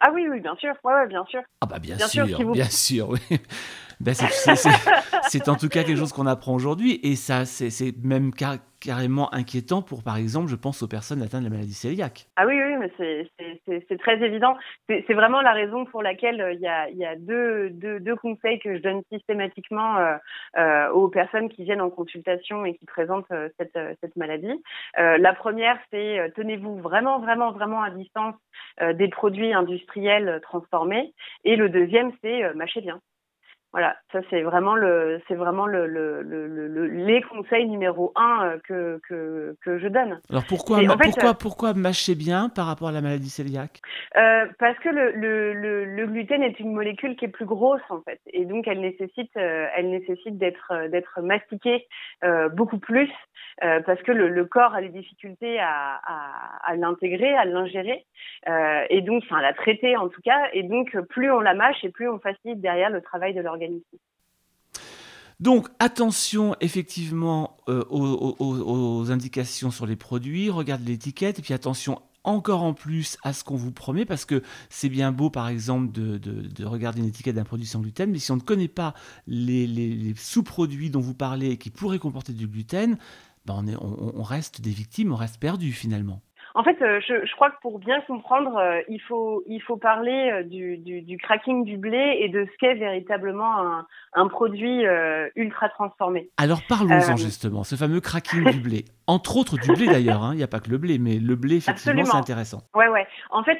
Ah 0.00 0.10
oui, 0.12 0.26
oui, 0.28 0.40
bien 0.40 0.56
sûr. 0.56 0.74
Ouais, 0.84 1.06
bien 1.08 1.24
sûr. 1.26 1.42
Ah 1.60 1.66
bah 1.66 1.78
bien, 1.78 1.96
sûr, 1.98 2.26
bien 2.52 2.68
sûr, 2.68 3.10
oui. 3.10 3.20
Ben, 4.00 4.14
c'est 4.14 5.48
en 5.48 5.56
tout 5.56 5.68
cas 5.68 5.82
quelque 5.84 5.98
chose 5.98 6.12
qu'on 6.12 6.26
apprend 6.26 6.54
aujourd'hui 6.54 7.00
et 7.02 7.16
ça, 7.16 7.44
c'est 7.44 7.92
même 8.02 8.32
carrément 8.82 9.32
inquiétant 9.32 9.82
pour, 9.82 10.02
par 10.02 10.16
exemple, 10.16 10.48
je 10.48 10.56
pense 10.56 10.82
aux 10.82 10.88
personnes 10.88 11.22
atteintes 11.22 11.40
de 11.40 11.46
la 11.46 11.50
maladie 11.50 11.78
cœliaque. 11.80 12.26
Ah 12.36 12.46
oui, 12.46 12.54
oui, 12.54 12.76
mais 12.78 12.90
c'est 13.88 13.98
très 13.98 14.20
évident. 14.22 14.56
C'est 14.88 15.14
vraiment 15.14 15.40
la 15.40 15.52
raison 15.52 15.84
pour 15.84 16.02
laquelle 16.02 16.40
euh, 16.40 16.52
il 16.52 16.60
y 16.60 16.66
a, 17.04 17.16
deux, 17.16 18.16
conseils 18.16 18.58
que 18.58 18.76
je 18.76 18.82
donne 18.82 19.02
systématiquement 19.12 19.96
euh, 19.96 20.16
euh, 20.58 20.90
aux 20.90 21.08
personnes 21.08 21.48
qui 21.48 21.64
viennent 21.64 21.80
en 21.80 21.90
consultation 21.90 22.64
et 22.64 22.74
qui 22.74 22.86
présentent 22.86 23.32
cette, 23.58 23.78
cette 24.00 24.16
maladie. 24.16 24.62
la 24.96 25.32
première, 25.34 25.78
c'est 25.90 26.32
tenez-vous 26.36 26.76
vraiment, 26.78 27.20
vraiment, 27.20 27.52
vraiment 27.52 27.82
à 27.82 27.90
distance 27.90 28.34
des 28.94 29.08
produits 29.08 29.52
industriels 29.52 30.40
transformés. 30.42 31.12
Et 31.44 31.56
le 31.56 31.68
deuxième, 31.68 32.12
c'est 32.22 32.54
mâchez 32.54 32.80
bien. 32.80 33.00
Voilà, 33.72 33.96
ça 34.12 34.20
c'est 34.28 34.42
vraiment 34.42 34.74
le, 34.74 35.22
c'est 35.26 35.34
vraiment 35.34 35.66
le, 35.66 35.86
le, 35.86 36.20
le, 36.22 36.86
les 36.86 37.22
conseils 37.22 37.66
numéro 37.66 38.12
un 38.16 38.44
euh, 38.44 38.58
que, 38.68 39.00
que, 39.08 39.56
que 39.64 39.78
je 39.78 39.88
donne. 39.88 40.20
Alors 40.28 40.44
pourquoi, 40.46 40.78
pourquoi, 41.00 41.30
euh, 41.30 41.34
pourquoi 41.40 41.72
mâcher 41.72 42.14
bien 42.14 42.50
par 42.50 42.66
rapport 42.66 42.88
à 42.88 42.92
la 42.92 43.00
maladie 43.00 43.32
cœliaque? 43.34 43.80
Euh, 44.18 44.44
Parce 44.58 44.78
que 44.80 44.90
le, 44.90 45.12
le, 45.12 45.84
le, 45.86 46.06
gluten 46.06 46.42
est 46.42 46.60
une 46.60 46.74
molécule 46.74 47.16
qui 47.16 47.24
est 47.24 47.28
plus 47.28 47.46
grosse 47.46 47.80
en 47.88 48.02
fait, 48.02 48.20
et 48.26 48.44
donc 48.44 48.68
elle 48.68 48.80
nécessite, 48.80 49.34
euh, 49.38 49.66
elle 49.74 49.88
nécessite 49.88 50.36
d'être, 50.36 50.88
d'être 50.90 51.22
mastiquée 51.22 51.86
euh, 52.24 52.50
beaucoup 52.50 52.78
plus 52.78 53.10
parce 53.60 54.02
que 54.02 54.12
le, 54.12 54.44
corps 54.44 54.74
a 54.74 54.80
des 54.80 54.88
difficultés 54.88 55.58
à, 55.60 56.00
l'intégrer, 56.76 57.34
à 57.34 57.44
l'ingérer, 57.44 58.04
et 58.90 59.00
donc, 59.02 59.22
enfin, 59.24 59.38
à 59.38 59.42
la 59.42 59.52
traiter 59.52 59.96
en 59.96 60.08
tout 60.08 60.22
cas, 60.22 60.48
et 60.52 60.62
donc 60.62 60.96
plus 61.08 61.30
on 61.30 61.40
la 61.40 61.54
mâche 61.54 61.82
et 61.84 61.90
plus 61.90 62.08
on 62.08 62.18
facilite 62.18 62.60
derrière 62.60 62.90
le 62.90 63.00
travail 63.00 63.34
de 63.34 63.40
l'organisme. 63.40 63.98
Donc 65.42 65.66
attention 65.80 66.54
effectivement 66.60 67.56
euh, 67.68 67.82
aux, 67.90 69.10
indications 69.10 69.72
sur 69.72 69.86
les 69.86 69.96
produits, 69.96 70.50
regarde 70.50 70.86
l'étiquette 70.86 71.40
et 71.40 71.42
puis 71.42 71.52
attention 71.52 72.00
encore 72.22 72.62
en 72.62 72.74
plus 72.74 73.18
à 73.24 73.32
ce 73.32 73.42
qu'on 73.42 73.56
vous 73.56 73.72
promet 73.72 74.04
parce 74.04 74.24
que 74.24 74.44
c'est 74.70 74.88
bien 74.88 75.10
beau 75.10 75.30
par 75.30 75.48
exemple 75.48 75.90
de, 75.90 76.64
regarder 76.64 77.00
une 77.00 77.08
étiquette 77.08 77.34
d'un 77.34 77.42
produit 77.42 77.66
sans 77.66 77.80
gluten 77.80 78.12
mais 78.12 78.20
si 78.20 78.30
on 78.30 78.36
ne 78.36 78.40
connaît 78.40 78.68
pas 78.68 78.94
les, 79.26 80.14
sous-produits 80.16 80.90
dont 80.90 81.00
vous 81.00 81.14
parlez 81.14 81.50
et 81.50 81.56
qui 81.56 81.70
pourraient 81.70 81.98
comporter 81.98 82.32
du 82.32 82.46
gluten, 82.46 82.96
ben 83.46 83.64
on, 83.80 84.12
on 84.14 84.22
reste 84.22 84.60
des 84.60 84.70
victimes, 84.70 85.12
on 85.12 85.16
reste 85.16 85.40
perdu 85.40 85.72
finalement. 85.72 86.22
En 86.54 86.64
fait, 86.64 86.76
euh, 86.82 87.00
je, 87.06 87.24
je, 87.24 87.34
crois 87.34 87.50
que 87.50 87.56
pour 87.62 87.78
bien 87.78 88.00
comprendre, 88.02 88.56
euh, 88.56 88.80
il 88.88 89.00
faut 89.00 89.42
il 89.46 89.60
faut 89.62 89.78
parler 89.78 90.30
euh, 90.30 90.42
du, 90.42 90.76
du, 90.76 91.00
du, 91.00 91.16
cracking 91.16 91.64
du 91.64 91.78
blé 91.78 92.18
et 92.20 92.28
de 92.28 92.44
ce 92.44 92.50
qu'est 92.58 92.74
véritablement 92.74 93.58
un, 93.58 93.86
un 94.12 94.28
produit 94.28 94.84
ultra 95.34 95.68
transformé. 95.70 96.28
Alors 96.36 96.60
parlons-en 96.68 97.16
justement, 97.16 97.64
ce 97.64 97.76
fameux 97.76 98.00
cracking 98.00 98.50
du 98.50 98.60
blé. 98.60 98.84
Entre 99.12 99.36
autres 99.36 99.58
du 99.58 99.72
blé 99.72 99.86
d'ailleurs, 99.86 100.22
hein. 100.22 100.30
il 100.32 100.38
n'y 100.38 100.42
a 100.42 100.48
pas 100.48 100.60
que 100.60 100.70
le 100.70 100.78
blé, 100.78 100.98
mais 100.98 101.18
le 101.18 101.36
blé 101.36 101.56
effectivement 101.56 102.04
c'est 102.04 102.16
intéressant. 102.16 102.62
Ouais 102.74 102.88
ouais. 102.88 103.06
En 103.30 103.44
fait, 103.44 103.58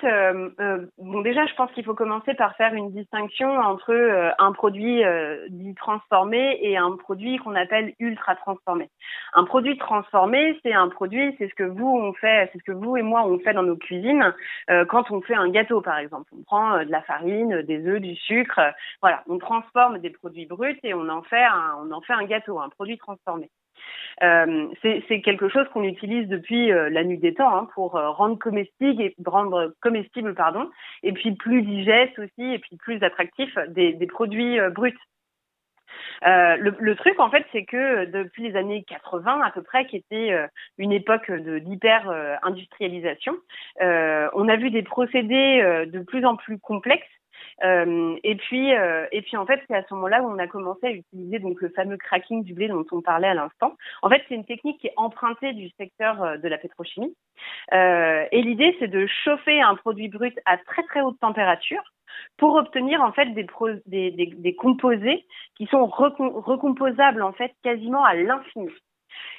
bon 0.98 1.20
déjà 1.20 1.44
je 1.46 1.54
pense 1.54 1.70
qu'il 1.72 1.84
faut 1.84 1.94
commencer 1.94 2.32
par 2.34 2.56
faire 2.56 2.72
une 2.72 2.90
distinction 2.90 3.50
entre 3.58 3.92
un 4.38 4.52
produit 4.52 5.02
dit 5.50 5.74
transformé 5.74 6.58
et 6.62 6.76
un 6.76 6.96
produit 6.96 7.36
qu'on 7.36 7.54
appelle 7.54 7.92
ultra 7.98 8.34
transformé. 8.36 8.88
Un 9.34 9.44
produit 9.44 9.76
transformé, 9.76 10.58
c'est 10.62 10.72
un 10.72 10.88
produit, 10.88 11.34
c'est 11.38 11.48
ce 11.48 11.54
que 11.54 11.64
vous 11.64 11.86
on 11.86 12.12
fait, 12.14 12.48
c'est 12.52 12.58
ce 12.58 12.64
que 12.64 12.72
vous 12.72 12.96
et 12.96 13.02
moi 13.02 13.24
on 13.26 13.38
fait 13.38 13.52
dans 13.52 13.62
nos 13.62 13.76
cuisines 13.76 14.34
euh, 14.70 14.84
quand 14.84 15.10
on 15.10 15.20
fait 15.20 15.34
un 15.34 15.48
gâteau 15.48 15.80
par 15.80 15.98
exemple. 15.98 16.30
On 16.36 16.42
prend 16.42 16.74
euh, 16.74 16.84
de 16.84 16.90
la 16.90 17.02
farine, 17.02 17.62
des 17.62 17.86
œufs, 17.86 18.00
du 18.00 18.14
sucre, 18.14 18.60
voilà, 19.00 19.22
on 19.28 19.38
transforme 19.38 19.98
des 19.98 20.10
produits 20.10 20.46
bruts 20.46 20.78
et 20.82 20.94
on 20.94 21.08
en 21.08 21.22
fait 21.22 21.42
un, 21.42 21.76
on 21.82 21.90
en 21.92 22.00
fait 22.00 22.12
un 22.12 22.24
gâteau, 22.24 22.60
un 22.60 22.68
produit 22.68 22.98
transformé. 22.98 23.50
Euh, 24.22 24.68
c'est 24.82 25.20
quelque 25.22 25.48
chose 25.48 25.66
qu'on 25.72 25.82
utilise 25.82 26.28
depuis 26.28 26.68
la 26.68 27.02
nuit 27.02 27.18
des 27.18 27.34
temps 27.34 27.56
hein, 27.56 27.68
pour 27.74 27.92
rendre 27.92 28.38
comestible 28.38 29.02
et 29.02 29.16
rendre 29.24 29.74
comestible 29.80 30.34
pardon 30.34 30.70
et 31.02 31.12
puis 31.12 31.32
plus 31.32 31.62
digeste 31.62 32.18
aussi 32.18 32.54
et 32.54 32.58
puis 32.58 32.76
plus 32.76 33.02
attractif 33.02 33.56
des, 33.68 34.06
produits 34.06 34.58
bruts. 34.74 34.98
Euh, 36.24 36.56
le, 36.56 36.74
le, 36.78 36.96
truc, 36.96 37.18
en 37.18 37.30
fait, 37.30 37.44
c'est 37.52 37.64
que 37.64 38.06
depuis 38.06 38.44
les 38.44 38.56
années 38.56 38.84
80 38.84 39.40
à 39.42 39.50
peu 39.50 39.62
près, 39.62 39.86
qui 39.86 39.96
était 39.96 40.32
euh, 40.32 40.46
une 40.78 40.92
époque 40.92 41.30
d'hyper-industrialisation, 41.30 43.36
euh, 43.80 44.28
on 44.34 44.48
a 44.48 44.56
vu 44.56 44.70
des 44.70 44.82
procédés 44.82 45.86
de 45.86 46.00
plus 46.00 46.24
en 46.24 46.36
plus 46.36 46.58
complexes 46.58 47.06
et 47.62 48.36
puis, 48.36 48.70
et 48.70 49.22
puis 49.22 49.36
en 49.36 49.46
fait, 49.46 49.60
c'est 49.68 49.74
à 49.74 49.82
ce 49.82 49.94
moment-là 49.94 50.22
où 50.22 50.26
on 50.26 50.38
a 50.38 50.46
commencé 50.46 50.86
à 50.86 50.90
utiliser 50.90 51.38
donc 51.38 51.60
le 51.60 51.68
fameux 51.70 51.96
cracking 51.96 52.44
du 52.44 52.54
blé 52.54 52.68
dont 52.68 52.84
on 52.92 53.00
parlait 53.00 53.28
à 53.28 53.34
l'instant. 53.34 53.76
En 54.02 54.08
fait, 54.08 54.22
c'est 54.28 54.34
une 54.34 54.44
technique 54.44 54.80
qui 54.80 54.88
est 54.88 54.94
empruntée 54.96 55.52
du 55.52 55.68
secteur 55.78 56.38
de 56.38 56.48
la 56.48 56.58
pétrochimie. 56.58 57.14
et 57.72 58.42
l'idée, 58.42 58.76
c'est 58.78 58.88
de 58.88 59.06
chauffer 59.06 59.60
un 59.60 59.74
produit 59.74 60.08
brut 60.08 60.38
à 60.44 60.56
très 60.56 60.82
très 60.84 61.02
haute 61.02 61.18
température 61.20 61.82
pour 62.36 62.54
obtenir 62.56 63.02
en 63.02 63.12
fait 63.12 63.26
des, 63.26 63.46
des, 63.86 64.10
des, 64.10 64.54
composés 64.54 65.24
qui 65.56 65.66
sont 65.66 65.86
recomposables 65.86 67.22
en 67.22 67.32
fait 67.32 67.52
quasiment 67.62 68.04
à 68.04 68.14
l'infini. 68.14 68.68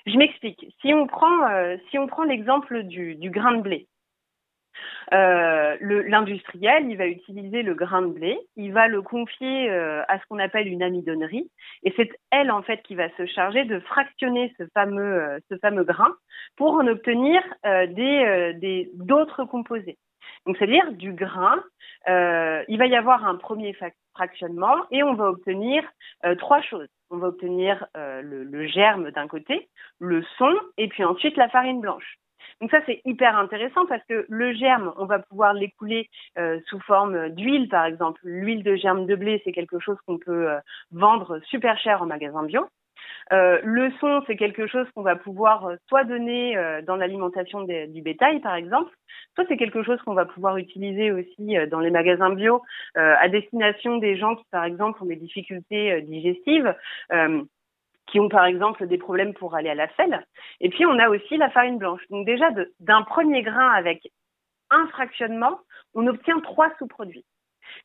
Je 0.06 0.18
m'explique. 0.18 0.66
Si 0.82 0.94
on 0.94 1.08
prend 1.08 1.48
euh, 1.50 1.78
si 1.90 1.98
on 1.98 2.08
prend 2.08 2.24
l'exemple 2.24 2.84
du, 2.84 3.16
du, 3.16 3.30
grain 3.30 3.58
de 3.58 3.62
blé, 3.62 3.88
euh, 5.14 5.78
l'industriel, 5.82 6.90
il 6.90 6.98
va 6.98 7.08
utiliser 7.08 7.62
le 7.62 7.74
grain 7.74 8.02
de 8.02 8.14
blé, 8.14 8.40
il 8.56 8.74
va 8.74 8.88
le 8.88 9.02
confier 9.02 9.70
euh, 9.70 10.02
à 10.08 10.20
ce 10.20 10.26
qu'on 10.28 10.40
appelle 10.40 10.68
une 10.68 10.84
amidonnerie, 10.84 11.50
et 11.84 11.94
c'est 11.96 12.10
elle 12.32 12.52
en 12.52 12.62
fait 12.62 12.82
qui 12.84 12.96
va 12.96 13.10
se 13.18 13.26
charger 13.26 13.66
de 13.66 13.80
fractionner 13.80 14.54
ce 14.58 14.64
fameux 14.74 15.22
euh, 15.22 15.40
ce 15.50 15.58
fameux 15.58 15.84
grain 15.84 16.14
pour 16.56 16.74
en 16.74 16.88
obtenir 16.88 17.42
des 17.64 18.90
d'autres 18.94 19.46
composés. 19.46 19.98
Donc, 20.46 20.58
c'est-à-dire 20.58 20.92
du 20.92 21.14
grain. 21.14 21.64
Il 22.08 22.78
va 22.78 22.86
y 22.86 22.96
avoir 22.96 23.26
un 23.26 23.36
premier 23.36 23.76
fractionnement 24.14 24.76
et 24.92 25.04
on 25.04 25.14
va 25.14 25.30
obtenir 25.30 25.84
trois 26.38 26.62
choses. 26.62 26.90
On 27.10 27.18
va 27.18 27.28
obtenir 27.28 27.86
le, 27.96 28.68
germe 28.68 29.12
d'un 29.12 29.28
côté, 29.28 29.70
le 30.00 30.24
son 30.38 30.54
et 30.78 30.88
puis 30.88 31.04
ensuite 31.04 31.38
la 31.38 31.50
farine 31.50 31.82
blanche. 31.82 32.18
Donc 32.62 32.72
ça 32.72 32.80
c'est 32.86 33.02
hyper 33.06 33.38
intéressant 33.38 33.86
parce 33.86 34.04
que 34.08 34.26
le 34.30 34.54
germe, 34.54 34.94
on 34.98 35.06
va 35.06 35.20
pouvoir 35.20 35.54
l'écouler 35.54 36.10
euh, 36.38 36.60
sous 36.68 36.80
forme 36.82 37.30
d'huile 37.30 37.70
par 37.70 37.86
exemple. 37.86 38.22
L'huile 38.24 38.64
de 38.64 38.76
germe 38.76 39.06
de 39.06 39.16
blé, 39.16 39.42
c'est 39.44 39.52
quelque 39.52 39.80
chose 39.80 39.98
qu'on 40.06 40.18
peut 40.18 40.50
euh, 40.50 40.60
vendre 40.92 41.40
super 41.46 41.78
cher 41.78 42.02
en 42.02 42.06
magasin 42.06 42.44
bio. 42.44 42.68
Euh, 43.32 43.60
le 43.64 43.92
son, 44.00 44.22
c'est 44.28 44.36
quelque 44.36 44.68
chose 44.68 44.88
qu'on 44.94 45.02
va 45.02 45.16
pouvoir 45.16 45.66
euh, 45.66 45.76
soit 45.88 46.04
donner 46.04 46.58
euh, 46.58 46.82
dans 46.82 46.96
l'alimentation 46.96 47.64
du 47.64 48.02
bétail, 48.02 48.40
par 48.42 48.56
exemple, 48.56 48.92
soit 49.36 49.46
c'est 49.48 49.58
quelque 49.58 49.84
chose 49.84 50.02
qu'on 50.02 50.14
va 50.14 50.26
pouvoir 50.26 50.58
utiliser 50.58 51.12
aussi 51.12 51.56
dans 51.72 51.80
les 51.80 51.92
magasins 51.92 52.32
bio 52.32 52.62
à 52.96 53.28
destination 53.30 53.98
des 53.98 54.18
gens 54.18 54.36
qui, 54.36 54.44
par 54.52 54.64
exemple, 54.64 55.02
ont 55.02 55.08
des 55.08 55.16
difficultés 55.16 56.02
digestives 56.02 56.76
qui 58.08 58.20
ont 58.20 58.30
par 58.30 58.46
exemple 58.46 58.88
des 58.88 58.98
problèmes 58.98 59.34
pour 59.34 59.56
aller 59.56 59.70
à 59.70 59.76
la 59.76 59.94
selle. 59.96 60.26
Et 60.60 60.70
puis 60.70 60.86
on 60.86 61.00
a 61.00 61.10
aussi 61.10 61.38
la 61.38 61.50
farine 61.50 61.78
blanche. 61.78 62.02
Donc 62.10 62.26
déjà 62.26 62.50
d'un 62.80 63.04
premier 63.04 63.42
grain 63.42 63.70
avec 63.72 64.08
un 64.70 64.88
fractionnement, 64.88 65.60
on 65.94 66.08
obtient 66.08 66.40
trois 66.40 66.72
sous-produits. 66.78 67.26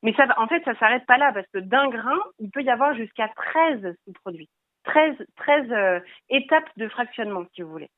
Mais 0.02 0.12
ça, 0.14 0.26
en 0.36 0.46
fait, 0.46 0.62
ça 0.64 0.76
s'arrête 0.78 1.06
pas 1.06 1.18
là 1.18 1.32
parce 1.32 1.46
que 1.52 1.58
d'un 1.58 1.88
grain, 1.88 2.18
il 2.38 2.50
peut 2.50 2.62
y 2.62 2.70
avoir 2.70 2.94
jusqu'à 2.94 3.28
13 3.28 3.96
sous-produits. 4.04 4.48
13, 4.84 5.16
13 5.36 5.70
euh, 5.70 6.00
étapes 6.30 6.70
de 6.76 6.88
fractionnement, 6.88 7.44
si 7.54 7.62
vous 7.62 7.70
voulez. 7.70 7.90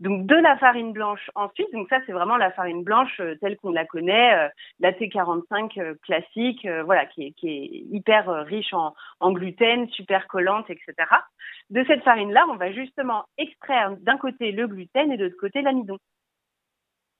Donc 0.00 0.26
de 0.26 0.34
la 0.34 0.56
farine 0.58 0.92
blanche 0.92 1.30
ensuite, 1.34 1.72
donc 1.72 1.88
ça 1.88 1.98
c'est 2.06 2.12
vraiment 2.12 2.36
la 2.36 2.50
farine 2.52 2.84
blanche 2.84 3.18
euh, 3.20 3.34
telle 3.40 3.56
qu'on 3.56 3.72
la 3.72 3.84
connaît, 3.84 4.34
euh, 4.34 4.48
la 4.80 4.92
T45 4.92 5.96
classique, 6.02 6.66
voilà, 6.84 7.06
qui 7.06 7.24
est, 7.26 7.32
qui 7.32 7.48
est 7.48 7.96
hyper 7.96 8.28
riche 8.46 8.72
en, 8.72 8.94
en, 9.20 9.32
gluten, 9.32 9.88
super 9.90 10.26
collante, 10.28 10.70
etc. 10.70 10.94
De 11.70 11.84
cette 11.86 12.02
farine-là, 12.02 12.46
on 12.50 12.56
va 12.56 12.72
justement 12.72 13.24
extraire 13.38 13.96
d'un 14.00 14.16
côté 14.18 14.52
le 14.52 14.66
gluten 14.66 15.12
et 15.12 15.16
de 15.16 15.24
l'autre 15.24 15.36
côté 15.40 15.62
l'amidon. 15.62 15.98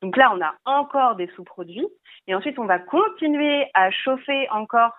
Donc 0.03 0.17
là, 0.17 0.33
on 0.35 0.41
a 0.41 0.55
encore 0.65 1.17
des 1.17 1.27
sous-produits 1.29 1.87
et 2.27 2.35
ensuite 2.35 2.59
on 2.59 2.67
va 2.67 2.79
continuer 2.79 3.67
à 3.75 3.91
chauffer 3.91 4.49
encore 4.51 4.93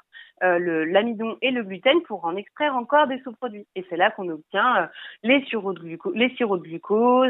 euh, 0.44 0.86
l'amidon 0.86 1.38
et 1.42 1.52
le 1.52 1.64
gluten 1.64 2.02
pour 2.04 2.24
en 2.24 2.36
extraire 2.36 2.76
encore 2.76 3.08
des 3.08 3.20
sous-produits. 3.22 3.68
Et 3.76 3.86
c'est 3.90 3.98
là 3.98 4.12
qu'on 4.12 4.30
obtient 4.30 4.84
euh, 4.84 4.88
les 5.24 5.44
sirops 5.46 5.74
de 5.74 5.82
glucose, 5.82 6.16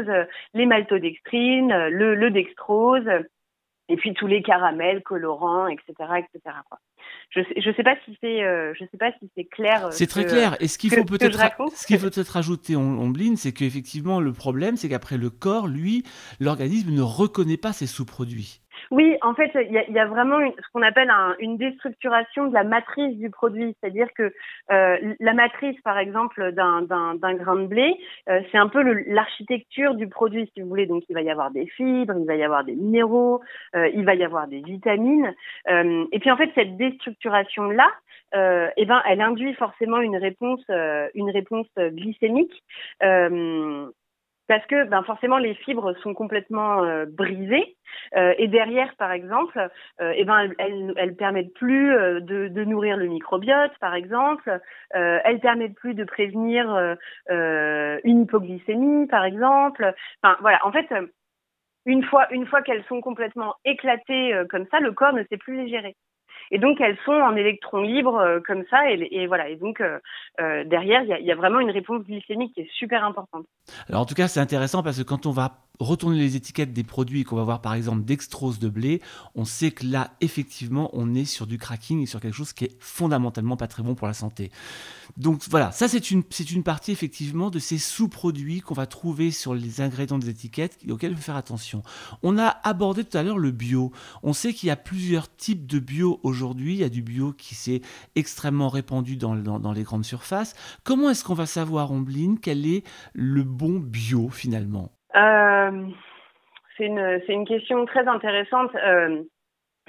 les 0.06 0.12
euh, 0.12 0.24
les 0.54 0.66
maltodextrines, 0.66 1.88
le, 1.88 2.14
le 2.14 2.30
dextrose, 2.30 3.08
et 3.90 3.96
puis 3.96 4.14
tous 4.14 4.26
les 4.26 4.42
caramels, 4.42 5.02
colorants, 5.02 5.66
etc., 5.66 5.92
etc. 6.18 6.56
Quoi. 6.68 6.78
Je 7.30 7.40
sais, 7.42 7.60
je 7.60 7.70
sais 7.76 7.82
pas 7.82 7.96
si 8.04 8.16
c'est, 8.20 8.40
je 8.40 8.84
sais 8.90 8.96
pas 8.96 9.12
si 9.18 9.30
c'est 9.36 9.44
clair. 9.44 9.88
C'est 9.92 10.06
très 10.06 10.24
clair. 10.24 10.56
Et 10.60 10.68
ce 10.68 10.78
qu'il 10.78 10.90
faut 10.90 11.04
peut-être, 11.04 11.38
ce 11.74 11.86
qu'il 11.86 11.98
faut 11.98 12.08
peut-être 12.10 12.36
en 12.76 13.08
bline, 13.08 13.36
c'est 13.36 13.52
qu'effectivement 13.52 14.20
le 14.20 14.32
problème, 14.32 14.76
c'est 14.76 14.88
qu'après 14.88 15.18
le 15.18 15.30
corps, 15.30 15.66
lui, 15.66 16.04
l'organisme 16.38 16.92
ne 16.92 17.02
reconnaît 17.02 17.56
pas 17.56 17.72
ces 17.72 17.86
sous-produits. 17.86 18.60
Oui, 18.90 19.16
en 19.22 19.34
fait, 19.34 19.52
il 19.54 19.70
y 19.70 19.92
y 19.92 19.98
a, 20.00 20.06
vraiment 20.06 20.38
ce 20.40 20.72
qu'on 20.72 20.82
appelle 20.82 21.10
un, 21.10 21.36
une 21.38 21.56
déstructuration 21.56 22.48
de 22.48 22.54
la 22.54 22.64
matrice 22.64 23.16
du 23.18 23.30
produit, 23.30 23.76
c'est-à-dire 23.80 24.08
que 24.14 24.32
euh, 24.72 25.14
la 25.20 25.32
matrice, 25.32 25.80
par 25.82 25.96
exemple, 25.98 26.52
d'un 26.52 26.82
grain 27.34 27.56
de 27.56 27.66
blé, 27.66 27.96
euh, 28.28 28.40
c'est 28.50 28.58
un 28.58 28.68
peu 28.68 28.82
l'architecture 29.06 29.94
du 29.94 30.08
produit, 30.08 30.50
si 30.54 30.60
vous 30.60 30.68
voulez. 30.68 30.86
Donc, 30.86 31.04
il 31.08 31.14
va 31.14 31.22
y 31.22 31.30
avoir 31.30 31.52
des 31.52 31.66
fibres, 31.66 32.14
il 32.18 32.26
va 32.26 32.34
y 32.34 32.42
avoir 32.42 32.64
des 32.64 32.74
minéraux, 32.74 33.40
euh, 33.76 33.88
il 33.94 34.04
va 34.04 34.16
y 34.16 34.24
avoir 34.24 34.48
des 34.48 34.60
vitamines. 34.60 35.32
Euh, 35.68 36.04
et 36.10 36.18
puis, 36.18 36.30
en 36.32 36.36
fait, 36.36 36.50
cette 36.56 36.76
déstructuration-là, 36.76 37.88
eh 38.76 38.86
ben, 38.86 39.02
elle 39.08 39.20
induit 39.20 39.54
forcément 39.54 40.00
une 40.00 40.16
réponse, 40.16 40.64
une 41.14 41.30
réponse 41.30 41.66
glycémique 41.76 42.62
parce 44.50 44.66
que 44.66 44.82
ben 44.82 45.04
forcément 45.04 45.38
les 45.38 45.54
fibres 45.54 45.94
sont 46.02 46.12
complètement 46.12 46.82
euh, 46.82 47.06
brisées. 47.06 47.76
Euh, 48.16 48.34
et 48.36 48.48
derrière 48.48 48.92
par 48.96 49.12
exemple 49.12 49.68
euh, 50.00 50.12
eh 50.16 50.24
ben 50.24 50.52
elles, 50.58 50.92
elles, 50.96 51.14
permettent 51.14 51.54
plus 51.54 51.92
de, 51.92 52.48
de, 52.48 52.64
nourrir 52.64 52.96
le 52.96 53.06
microbiote 53.06 53.70
par 53.80 53.94
exemple. 53.94 54.58
Elles 54.90 55.38
permettent 55.38 55.76
plus 55.76 55.94
de 55.94 56.02
prévenir 56.02 56.96
une 57.28 58.22
hypoglycémie 58.22 59.06
par 59.06 59.24
exemple. 59.24 59.94
Enfin 60.20 60.36
voilà. 60.40 60.58
En 60.66 60.72
fait 60.72 60.92
une 61.86 62.02
fois 62.02 62.26
une 62.32 62.46
fois 62.46 62.62
qu'elles 62.62 62.84
sont 62.88 63.00
complètement 63.00 63.54
éclatées 63.64 64.34
comme 64.50 64.66
ça 64.72 64.80
le 64.80 64.90
corps 64.90 65.12
ne 65.12 65.22
sait 65.30 65.38
plus 65.38 65.62
les 65.62 65.68
gérer 65.68 65.94
et 66.50 66.58
donc 66.58 66.80
elles 66.80 66.98
sont 67.04 67.12
en 67.12 67.36
électrons 67.36 67.82
libres 67.82 68.18
euh, 68.18 68.40
comme 68.44 68.64
ça, 68.70 68.90
et, 68.90 69.26
voilà. 69.26 69.48
Et 69.48 69.56
donc 69.56 69.80
euh, 69.80 69.98
euh 70.40 70.64
derrière, 70.64 71.02
il 71.02 71.24
y 71.24 71.28
y 71.28 71.32
a, 71.32 71.36
vraiment 71.36 71.60
une 71.60 71.70
réponse 71.70 72.04
glycémique 72.04 72.54
qui 72.54 72.62
est 72.62 72.70
super 72.72 73.04
importante. 73.04 73.46
Alors 73.88 74.02
en 74.02 74.06
tout 74.06 74.14
cas, 74.14 74.28
c'est 74.28 74.40
intéressant 74.40 74.82
parce 74.82 74.98
que 74.98 75.04
quand 75.04 75.26
on 75.26 75.30
va 75.30 75.52
retourner 75.80 76.18
les 76.18 76.36
étiquettes 76.36 76.72
des 76.72 76.84
produits 76.84 77.24
qu'on 77.24 77.36
va 77.36 77.42
voir 77.42 77.60
par 77.60 77.74
exemple 77.74 78.04
dextrose 78.04 78.58
de 78.58 78.68
blé, 78.68 79.00
on 79.34 79.44
sait 79.44 79.70
que 79.70 79.86
là, 79.86 80.12
effectivement, 80.20 80.90
on 80.92 81.14
est 81.14 81.24
sur 81.24 81.46
du 81.46 81.58
cracking 81.58 82.02
et 82.02 82.06
sur 82.06 82.20
quelque 82.20 82.34
chose 82.34 82.52
qui 82.52 82.66
est 82.66 82.76
fondamentalement 82.78 83.56
pas 83.56 83.66
très 83.66 83.82
bon 83.82 83.94
pour 83.94 84.06
la 84.06 84.14
santé. 84.14 84.50
Donc 85.16 85.42
voilà, 85.48 85.72
ça 85.72 85.88
c'est 85.88 86.10
une, 86.10 86.22
partie 86.62 86.92
effectivement 86.92 87.50
de 87.50 87.58
ces 87.58 87.78
sous-produits 87.78 88.60
qu'on 88.60 88.74
va 88.74 88.86
trouver 88.86 89.30
sur 89.30 89.54
les 89.54 89.80
ingrédients 89.80 90.18
des 90.18 90.28
étiquettes 90.28 90.78
auxquels 90.88 91.12
il 91.12 91.16
faut 91.16 91.22
faire 91.22 91.36
attention. 91.36 91.82
On 92.22 92.38
a 92.38 92.46
abordé 92.62 93.02
tout 93.04 93.16
à 93.16 93.22
l'heure 93.22 93.38
le 93.38 93.50
bio. 93.50 93.90
On 94.22 94.32
sait 94.32 94.52
qu'il 94.52 94.68
y 94.68 94.70
a 94.70 94.76
plusieurs 94.76 95.34
types 95.34 95.66
de 95.66 95.78
bio 95.78 96.20
aujourd'hui. 96.22 96.74
Il 96.74 96.80
y 96.80 96.84
a 96.84 96.88
du 96.88 97.02
bio 97.02 97.32
qui 97.32 97.54
s'est 97.54 97.80
extrêmement 98.14 98.68
répandu 98.68 99.16
dans, 99.16 99.34
dans, 99.34 99.72
les 99.72 99.82
grandes 99.82 100.04
surfaces. 100.04 100.54
Comment 100.84 101.10
est-ce 101.10 101.24
qu'on 101.24 101.34
va 101.34 101.46
savoir, 101.46 101.90
Ombline, 101.90 102.38
quel 102.38 102.66
est 102.66 102.84
le 103.14 103.42
bon 103.42 103.80
bio 103.80 104.28
finalement? 104.28 104.92
Euh, 105.16 105.86
c'est 106.76 106.86
une, 106.86 107.20
une 107.28 107.46
question 107.46 107.84
très 107.86 108.06
intéressante. 108.06 108.74
Euh, 108.76 109.22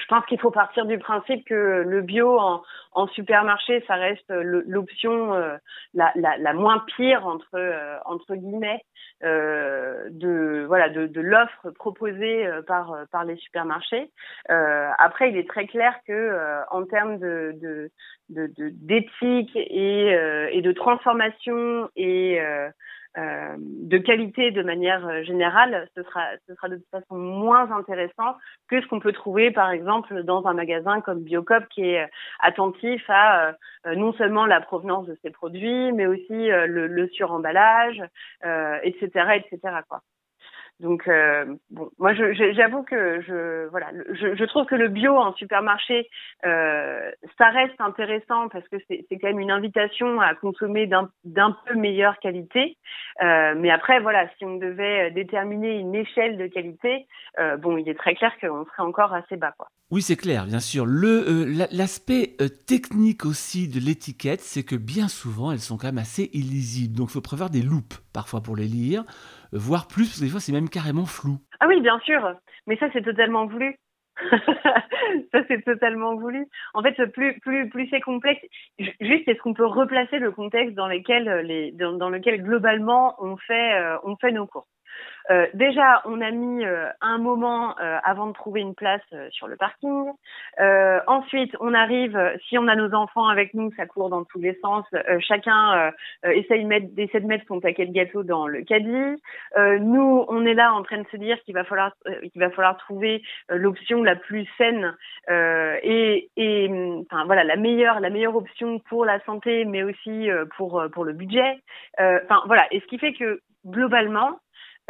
je 0.01 0.05
pense 0.07 0.25
qu'il 0.25 0.39
faut 0.39 0.51
partir 0.51 0.85
du 0.85 0.97
principe 0.97 1.45
que 1.45 1.83
le 1.85 2.01
bio 2.01 2.39
en, 2.39 2.63
en 2.93 3.07
supermarché, 3.07 3.83
ça 3.87 3.95
reste 3.95 4.29
l'option 4.31 5.33
euh, 5.33 5.57
la, 5.93 6.11
la, 6.15 6.37
la, 6.37 6.53
moins 6.53 6.83
pire 6.97 7.25
entre 7.27 7.55
euh, 7.55 7.97
entre 8.05 8.35
guillemets 8.35 8.81
euh, 9.23 10.07
de 10.09 10.65
voilà 10.67 10.89
de, 10.89 11.05
de 11.05 11.21
l'offre 11.21 11.69
proposée 11.71 12.47
euh, 12.47 12.61
par 12.63 12.95
par 13.11 13.25
les 13.25 13.35
supermarchés. 13.37 14.09
après, 14.49 15.29
il 15.29 15.37
est 15.37 15.47
très 15.47 15.67
clair 15.67 15.93
que 16.07 16.63
en 16.71 16.83
termes 16.85 17.19
de 17.19 17.91
d'éthique 18.29 19.53
de, 19.53 19.59
de, 19.59 19.67
et 19.69 20.57
et 20.57 20.61
de 20.61 20.71
transformation 20.71 21.89
et 21.95 22.39
euh, 23.17 23.55
de 23.59 23.97
qualité 23.97 24.51
de 24.51 24.63
manière 24.63 25.05
euh, 25.05 25.21
générale, 25.23 25.89
ce 25.95 26.03
sera, 26.03 26.27
ce 26.47 26.55
sera 26.55 26.69
de 26.69 26.77
toute 26.77 26.89
façon 26.89 27.15
moins 27.17 27.69
intéressant 27.71 28.37
que 28.69 28.81
ce 28.81 28.87
qu'on 28.87 29.01
peut 29.01 29.11
trouver, 29.11 29.51
par 29.51 29.69
exemple, 29.71 30.23
dans 30.23 30.45
un 30.47 30.53
magasin 30.53 31.01
comme 31.01 31.21
Biocop, 31.21 31.67
qui 31.69 31.81
est 31.81 32.03
euh, 32.03 32.07
attentif 32.39 33.03
à 33.09 33.53
non 33.95 34.13
seulement 34.13 34.45
la 34.45 34.61
provenance 34.61 35.07
de 35.07 35.17
ses 35.23 35.31
produits, 35.31 35.91
mais 35.91 36.05
aussi 36.05 36.27
le, 36.29 36.87
le 36.87 37.07
suremballage, 37.09 38.01
etc., 38.83 39.41
etc. 39.43 39.59
Quoi. 39.89 40.01
Donc 40.81 41.07
euh, 41.07 41.45
bon, 41.69 41.89
moi 41.99 42.13
j'avoue 42.15 42.81
que 42.81 43.21
je 43.21 43.67
voilà, 43.69 43.91
je, 44.13 44.43
trouve 44.45 44.65
que 44.65 44.73
le 44.73 44.87
bio 44.87 45.15
en 45.15 45.33
supermarché 45.35 46.09
euh, 46.43 47.11
ça 47.37 47.49
reste 47.49 47.79
intéressant 47.79 48.49
parce 48.49 48.67
que 48.67 48.77
c'est 48.87 49.05
quand 49.11 49.27
même 49.27 49.39
une 49.39 49.51
invitation 49.51 50.19
à 50.19 50.33
consommer 50.33 50.87
d'un 50.87 51.57
peu 51.65 51.75
meilleure 51.75 52.17
qualité. 52.19 52.77
Euh, 53.21 53.53
mais 53.55 53.69
après 53.69 53.99
voilà, 53.99 54.27
si 54.37 54.45
on 54.45 54.57
devait 54.57 55.11
déterminer 55.11 55.77
une 55.77 55.93
échelle 55.93 56.37
de 56.37 56.47
qualité, 56.47 57.05
bon, 57.59 57.77
il 57.77 57.87
est 57.87 57.97
très 57.97 58.15
clair 58.15 58.31
qu'on 58.41 58.65
serait 58.65 58.83
encore 58.83 59.13
assez 59.13 59.37
bas. 59.37 59.53
Oui, 59.91 60.01
c'est 60.01 60.15
clair, 60.15 60.45
bien 60.45 60.61
sûr. 60.61 60.85
L'aspect 60.87 62.37
technique 62.65 63.25
aussi 63.25 63.67
de 63.67 63.79
l'étiquette, 63.79 64.39
c'est 64.39 64.63
que 64.63 64.77
bien 64.77 65.09
souvent, 65.09 65.51
elles 65.51 65.59
sont 65.59 65.77
quand 65.77 65.87
même 65.87 65.97
assez 65.97 66.29
illisibles. 66.33 66.97
Donc, 66.97 67.09
il 67.09 67.13
faut 67.13 67.21
prévoir 67.21 67.49
des 67.49 67.61
loupes 67.61 67.93
parfois 68.13 68.41
pour 68.41 68.55
les 68.55 68.67
lire, 68.67 69.03
voire 69.51 69.87
plus, 69.87 70.07
parce 70.07 70.19
que 70.19 70.25
des 70.25 70.29
fois, 70.29 70.39
c'est 70.39 70.51
même 70.51 70.69
carrément 70.69 71.05
flou. 71.05 71.37
Ah 71.59 71.67
oui, 71.67 71.81
bien 71.81 71.99
sûr. 71.99 72.35
Mais 72.67 72.77
ça, 72.77 72.87
c'est 72.93 73.03
totalement 73.03 73.45
voulu. 73.45 73.75
ça 75.31 75.39
c'est 75.47 75.63
totalement 75.63 76.15
voulu. 76.15 76.45
En 76.73 76.83
fait, 76.83 76.93
plus 77.11 77.39
plus 77.39 77.69
plus 77.69 77.87
c'est 77.89 78.01
complexe. 78.01 78.41
Juste, 78.99 79.27
est-ce 79.27 79.39
qu'on 79.39 79.53
peut 79.53 79.65
replacer 79.65 80.19
le 80.19 80.31
contexte 80.31 80.75
dans 80.75 80.87
lequel 80.87 81.29
les 81.45 81.71
dans, 81.71 81.93
dans 81.93 82.09
lequel 82.09 82.43
globalement 82.43 83.15
on 83.19 83.37
fait 83.37 83.73
euh, 83.73 83.97
on 84.03 84.15
fait 84.17 84.31
nos 84.31 84.47
cours. 84.47 84.67
Euh, 85.29 85.47
déjà, 85.53 86.01
on 86.05 86.19
a 86.21 86.31
mis 86.31 86.65
euh, 86.65 86.87
un 87.01 87.17
moment 87.17 87.77
euh, 87.79 87.97
avant 88.03 88.27
de 88.27 88.33
trouver 88.33 88.61
une 88.61 88.75
place 88.75 89.01
sur 89.29 89.47
le 89.47 89.55
parking. 89.55 90.11
ensuite, 91.07 91.55
on 91.59 91.73
arrive, 91.73 92.17
si 92.47 92.57
on 92.57 92.67
a 92.67 92.75
nos 92.75 92.93
enfants 92.93 93.27
avec 93.27 93.53
nous, 93.53 93.71
ça 93.75 93.85
court 93.85 94.09
dans 94.09 94.23
tous 94.23 94.39
les 94.39 94.57
sens. 94.61 94.85
chacun 95.19 95.91
essaye, 96.23 96.65
de 96.65 97.27
mettre 97.27 97.45
son 97.47 97.59
paquet 97.59 97.85
de 97.85 97.93
gâteaux 97.93 98.23
dans 98.23 98.47
le 98.47 98.63
caddie. 98.63 99.21
nous, 99.57 100.25
on 100.27 100.45
est 100.45 100.53
là 100.53 100.73
en 100.73 100.83
train 100.83 100.99
de 100.99 101.07
se 101.11 101.17
dire 101.17 101.41
qu'il 101.43 101.55
va 101.55 101.63
falloir 101.63 102.77
trouver 102.77 103.21
l'option 103.49 104.03
la 104.03 104.15
plus 104.15 104.47
saine 104.57 104.95
et, 105.29 106.29
et 106.37 106.69
enfin 107.01 107.25
voilà 107.25 107.43
la 107.43 107.55
meilleure 107.55 107.99
la 107.99 108.09
meilleure 108.09 108.35
option 108.35 108.79
pour 108.79 109.05
la 109.05 109.19
santé, 109.21 109.65
mais 109.65 109.83
aussi 109.83 110.29
pour 110.57 110.83
pour 110.93 111.05
le 111.05 111.13
budget. 111.13 111.59
Enfin 111.97 112.41
voilà, 112.45 112.65
et 112.71 112.79
ce 112.79 112.85
qui 112.85 112.97
fait 112.97 113.13
que 113.13 113.41
globalement, 113.65 114.39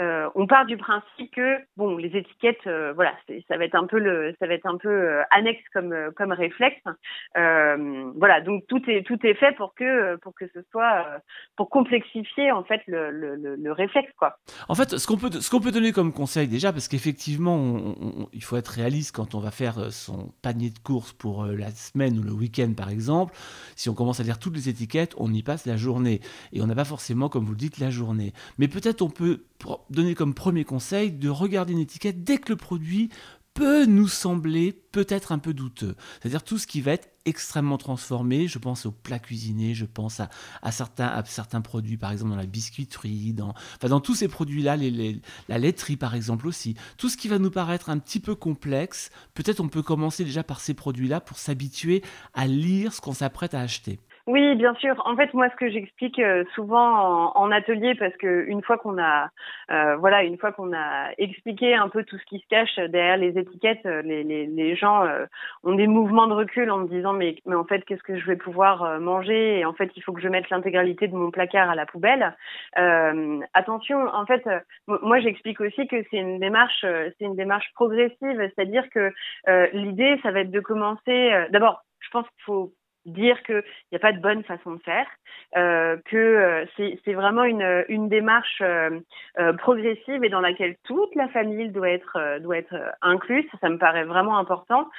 euh, 0.02 0.30
on 0.34 0.48
part 0.48 0.66
du 0.66 0.78
principe 0.78 1.32
que 1.32 1.58
bon, 1.78 1.96
les 1.96 2.18
étiquettes, 2.18 2.66
euh, 2.66 2.92
voilà, 2.94 3.14
ça 3.48 3.58
va 3.58 3.66
être 3.66 3.76
un 3.76 3.86
peu 3.86 4.00
le, 4.00 4.36
ça 4.40 4.48
va 4.48 4.56
être 4.56 4.66
un 4.66 4.78
peu 4.78 4.90
euh, 4.90 5.22
annexe 5.30 5.64
comme 5.74 5.96
comme 6.16 6.32
réflexe. 6.32 6.82
voilà, 7.36 8.42
donc 8.42 8.64
tout 8.68 8.82
est 8.90 9.06
tout 9.06 9.20
est 9.26 9.36
fait 9.36 9.56
pour 9.56 9.76
que 9.76 10.16
pour 10.18 10.34
que 10.34 10.46
ce 10.54 10.62
soit 10.72 11.06
pour 11.56 11.70
complexifier 11.70 12.52
en 12.52 12.64
fait 12.64 12.82
le, 12.88 13.12
le, 13.12 13.36
le, 13.36 13.72
réflexe 13.72 14.12
quoi. 14.18 14.38
En 14.68 14.76
fait, 14.76 14.98
ce 14.98 15.06
qu'on 15.06 15.18
peut 15.18 15.32
ce 15.32 15.52
qu'on 15.52 15.60
peut 15.60 15.72
donner 15.72 15.92
comme 15.92 16.14
conseil 16.14 16.48
déjà, 16.48 16.72
parce 16.72 16.88
qu'effectivement, 16.88 17.96
il 18.34 18.44
faut 18.44 18.58
être 18.58 18.70
réaliste 18.70 19.16
quand 19.16 19.36
on 19.36 19.40
va 19.40 19.52
faire 19.52 19.92
son 19.92 20.34
panier 20.42 20.72
de 20.72 20.80
courses 20.80 21.14
pour 21.14 21.46
la 21.46 21.70
semaine 21.70 22.18
ou 22.18 22.24
le 22.24 22.32
week-end 22.32 22.74
par 22.76 22.90
exemple. 22.90 23.34
Si 23.76 23.90
on 23.90 23.94
commence 23.94 24.20
à 24.20 24.24
lire 24.24 24.40
toutes 24.40 24.56
les 24.56 24.68
étiquettes, 24.68 25.14
on 25.18 25.32
y 25.32 25.44
passe 25.44 25.66
la 25.66 25.78
journée 25.78 26.22
et 26.54 26.62
on 26.62 26.68
n'a 26.68 26.76
pas 26.76 26.86
forcément, 26.86 27.30
comme 27.30 27.46
vous 27.46 27.52
le 27.52 27.58
dites, 27.58 27.78
la 27.80 27.92
journée. 27.92 28.34
Mais 28.58 28.68
peut-être 28.68 29.02
on 29.02 29.10
peut 29.10 29.44
donner 29.90 30.16
comme 30.16 30.34
premier 30.34 30.64
conseil 30.64 31.12
de 31.12 31.30
regarder 31.30 31.74
une 31.74 31.80
étiquette 31.80 32.24
dès 32.24 32.38
que 32.38 32.50
le 32.50 32.56
produit 32.56 33.10
peut 33.54 33.86
nous 33.86 34.08
sembler 34.08 34.72
peut-être 34.72 35.32
un 35.32 35.40
peu 35.40 35.54
douteux. 35.54 35.96
C'est-à-dire 36.20 36.44
tout 36.44 36.58
ce 36.58 36.68
qui 36.68 36.82
va 36.82 36.94
être 36.94 37.10
extrêmement 37.26 37.78
transformé. 37.78 38.48
Je 38.48 38.60
pense 38.60 38.86
aux 38.86 38.92
plats 38.92 39.20
cuisinés, 39.20 39.74
je 39.74 39.86
pense 39.86 40.20
à, 40.20 40.72
certains, 40.72 41.08
à 41.08 41.24
certains 41.26 41.62
produits, 41.62 41.98
par 41.98 42.12
exemple 42.12 42.32
dans 42.32 42.38
la 42.38 42.46
biscuiterie, 42.46 43.34
dans, 43.34 43.54
enfin, 43.76 43.90
dans 43.90 44.00
tous 44.00 44.16
ces 44.16 44.28
produits-là, 44.28 44.78
la 45.50 45.58
laiterie 45.58 45.98
par 45.98 46.16
exemple 46.16 46.48
aussi. 46.48 46.76
Tout 46.98 47.10
ce 47.10 47.18
qui 47.18 47.28
va 47.28 47.40
nous 47.40 47.52
paraître 47.52 47.90
un 47.90 48.00
petit 48.00 48.20
peu 48.20 48.36
complexe, 48.36 49.10
peut-être 49.34 49.60
on 49.60 49.68
peut 49.68 49.84
commencer 49.84 50.24
déjà 50.24 50.44
par 50.44 50.62
ces 50.62 50.74
produits-là 50.74 51.20
pour 51.20 51.38
s'habituer 51.38 52.04
à 52.34 52.48
lire 52.48 52.94
ce 52.94 53.02
qu'on 53.02 53.14
s'apprête 53.14 53.54
à 53.54 53.60
acheter. 53.60 54.00
Oui, 54.28 54.56
bien 54.56 54.76
sûr. 54.76 55.02
En 55.06 55.16
fait, 55.16 55.34
moi, 55.34 55.50
ce 55.50 55.56
que 55.56 55.70
j'explique 55.70 56.20
euh, 56.20 56.44
souvent 56.54 57.34
en, 57.36 57.52
atelier, 57.52 57.96
parce 57.96 58.16
que 58.18 58.46
une 58.48 58.62
fois 58.62 58.78
qu'on 58.78 59.02
a, 59.02 59.30
euh, 59.72 59.96
voilà, 59.98 60.24
une 60.24 60.38
fois 60.38 60.52
qu'on 60.52 60.74
a 60.74 61.10
expliqué 61.18 61.74
un 61.74 61.90
peu 61.90 62.04
tout 62.04 62.18
ce 62.18 62.26
qui 62.26 62.40
se 62.40 62.48
cache 62.48 62.76
derrière 62.90 63.18
les 63.18 63.38
étiquettes, 63.38 63.86
euh, 63.86 64.02
les, 64.04 64.76
gens 64.76 65.06
ont 65.64 65.76
des 65.76 65.88
mouvements 65.88 66.28
de 66.28 66.34
recul 66.34 66.72
en 66.72 66.78
me 66.78 66.88
disant 66.88 67.14
mais, 67.14 67.36
mais 67.46 67.56
en 67.56 67.66
fait, 67.66 67.84
qu'est-ce 67.84 68.04
que 68.04 68.18
je 68.18 68.26
vais 68.26 68.36
pouvoir 68.36 69.00
manger? 69.00 69.60
Et 69.60 69.66
en 69.66 69.74
fait, 69.74 69.92
il 69.96 70.02
faut 70.02 70.14
que 70.14 70.22
je 70.22 70.30
mette 70.30 70.50
l'intégralité 70.50 71.08
de 71.08 71.16
mon 71.16 71.30
placard 71.32 71.70
à 71.70 71.76
la 71.76 71.86
poubelle. 71.86 72.36
attention, 73.54 74.08
en 74.14 74.26
fait, 74.26 74.44
moi, 74.88 75.20
j'explique 75.20 75.60
aussi 75.62 75.88
que 75.88 75.98
c'est 76.10 76.18
une 76.18 76.40
démarche, 76.40 76.82
c'est 76.82 77.26
une 77.26 77.36
démarche 77.36 77.70
progressive, 77.74 78.52
c'est-à-dire 78.56 78.90
que 78.92 79.12
l'idée, 79.74 80.20
ça 80.24 80.32
va 80.32 80.42
être 80.42 80.52
de 80.52 80.60
commencer. 80.60 81.46
D'abord, 81.50 81.84
je 82.00 82.10
pense 82.12 82.26
qu'il 82.30 82.44
faut 82.44 82.74
dire 83.06 83.42
qu'il 83.44 83.64
n'y 83.92 83.96
a 83.96 84.00
pas 84.00 84.14
de 84.14 84.20
bonne 84.20 84.44
façon 84.44 84.74
de 84.74 84.82
faire, 84.82 85.08
euh, 85.58 85.98
que 86.06 86.18
euh, 86.18 86.66
c'est 86.78 87.14
vraiment 87.14 87.44
une, 87.44 87.86
une 87.90 88.10
démarche 88.10 88.62
euh, 88.62 89.00
euh, 89.40 89.54
progressive 89.54 90.24
et 90.24 90.30
dans 90.30 90.42
laquelle 90.42 90.76
toute 90.84 91.14
la 91.16 91.28
famille 91.30 91.70
doit 91.70 91.90
être 91.90 92.18
euh, 92.18 92.40
doit 92.40 92.58
être 92.58 92.76
incluse. 93.02 93.46
Ça, 93.60 93.70
me 93.70 93.78
paraît 93.78 94.04
vraiment 94.04 94.38
important. 94.38 94.90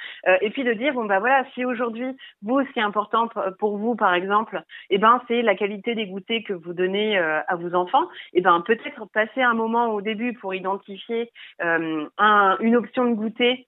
et 0.41 0.49
puis 0.49 0.63
de 0.63 0.73
dire 0.73 0.93
bon 0.93 1.05
bah 1.05 1.19
voilà, 1.19 1.45
si 1.53 1.65
aujourd'hui 1.65 2.05
vous 2.41 2.61
ce 2.63 2.71
qui 2.71 2.79
est 2.79 2.83
important 2.83 3.29
pour 3.59 3.77
vous 3.77 3.95
par 3.95 4.13
exemple, 4.13 4.61
eh 4.89 4.97
ben 4.97 5.21
c'est 5.27 5.41
la 5.41 5.55
qualité 5.55 5.95
des 5.95 6.07
goûters 6.07 6.43
que 6.43 6.53
vous 6.53 6.73
donnez 6.73 7.17
à 7.17 7.55
vos 7.55 7.73
enfants. 7.75 8.03
Et 8.33 8.39
eh 8.39 8.41
ben 8.41 8.61
peut-être 8.61 9.05
passer 9.13 9.41
un 9.41 9.53
moment 9.53 9.93
au 9.93 10.01
début 10.01 10.33
pour 10.33 10.53
identifier 10.53 11.31
un, 11.59 12.57
une 12.59 12.75
option 12.75 13.05
de 13.05 13.15
goûter 13.15 13.67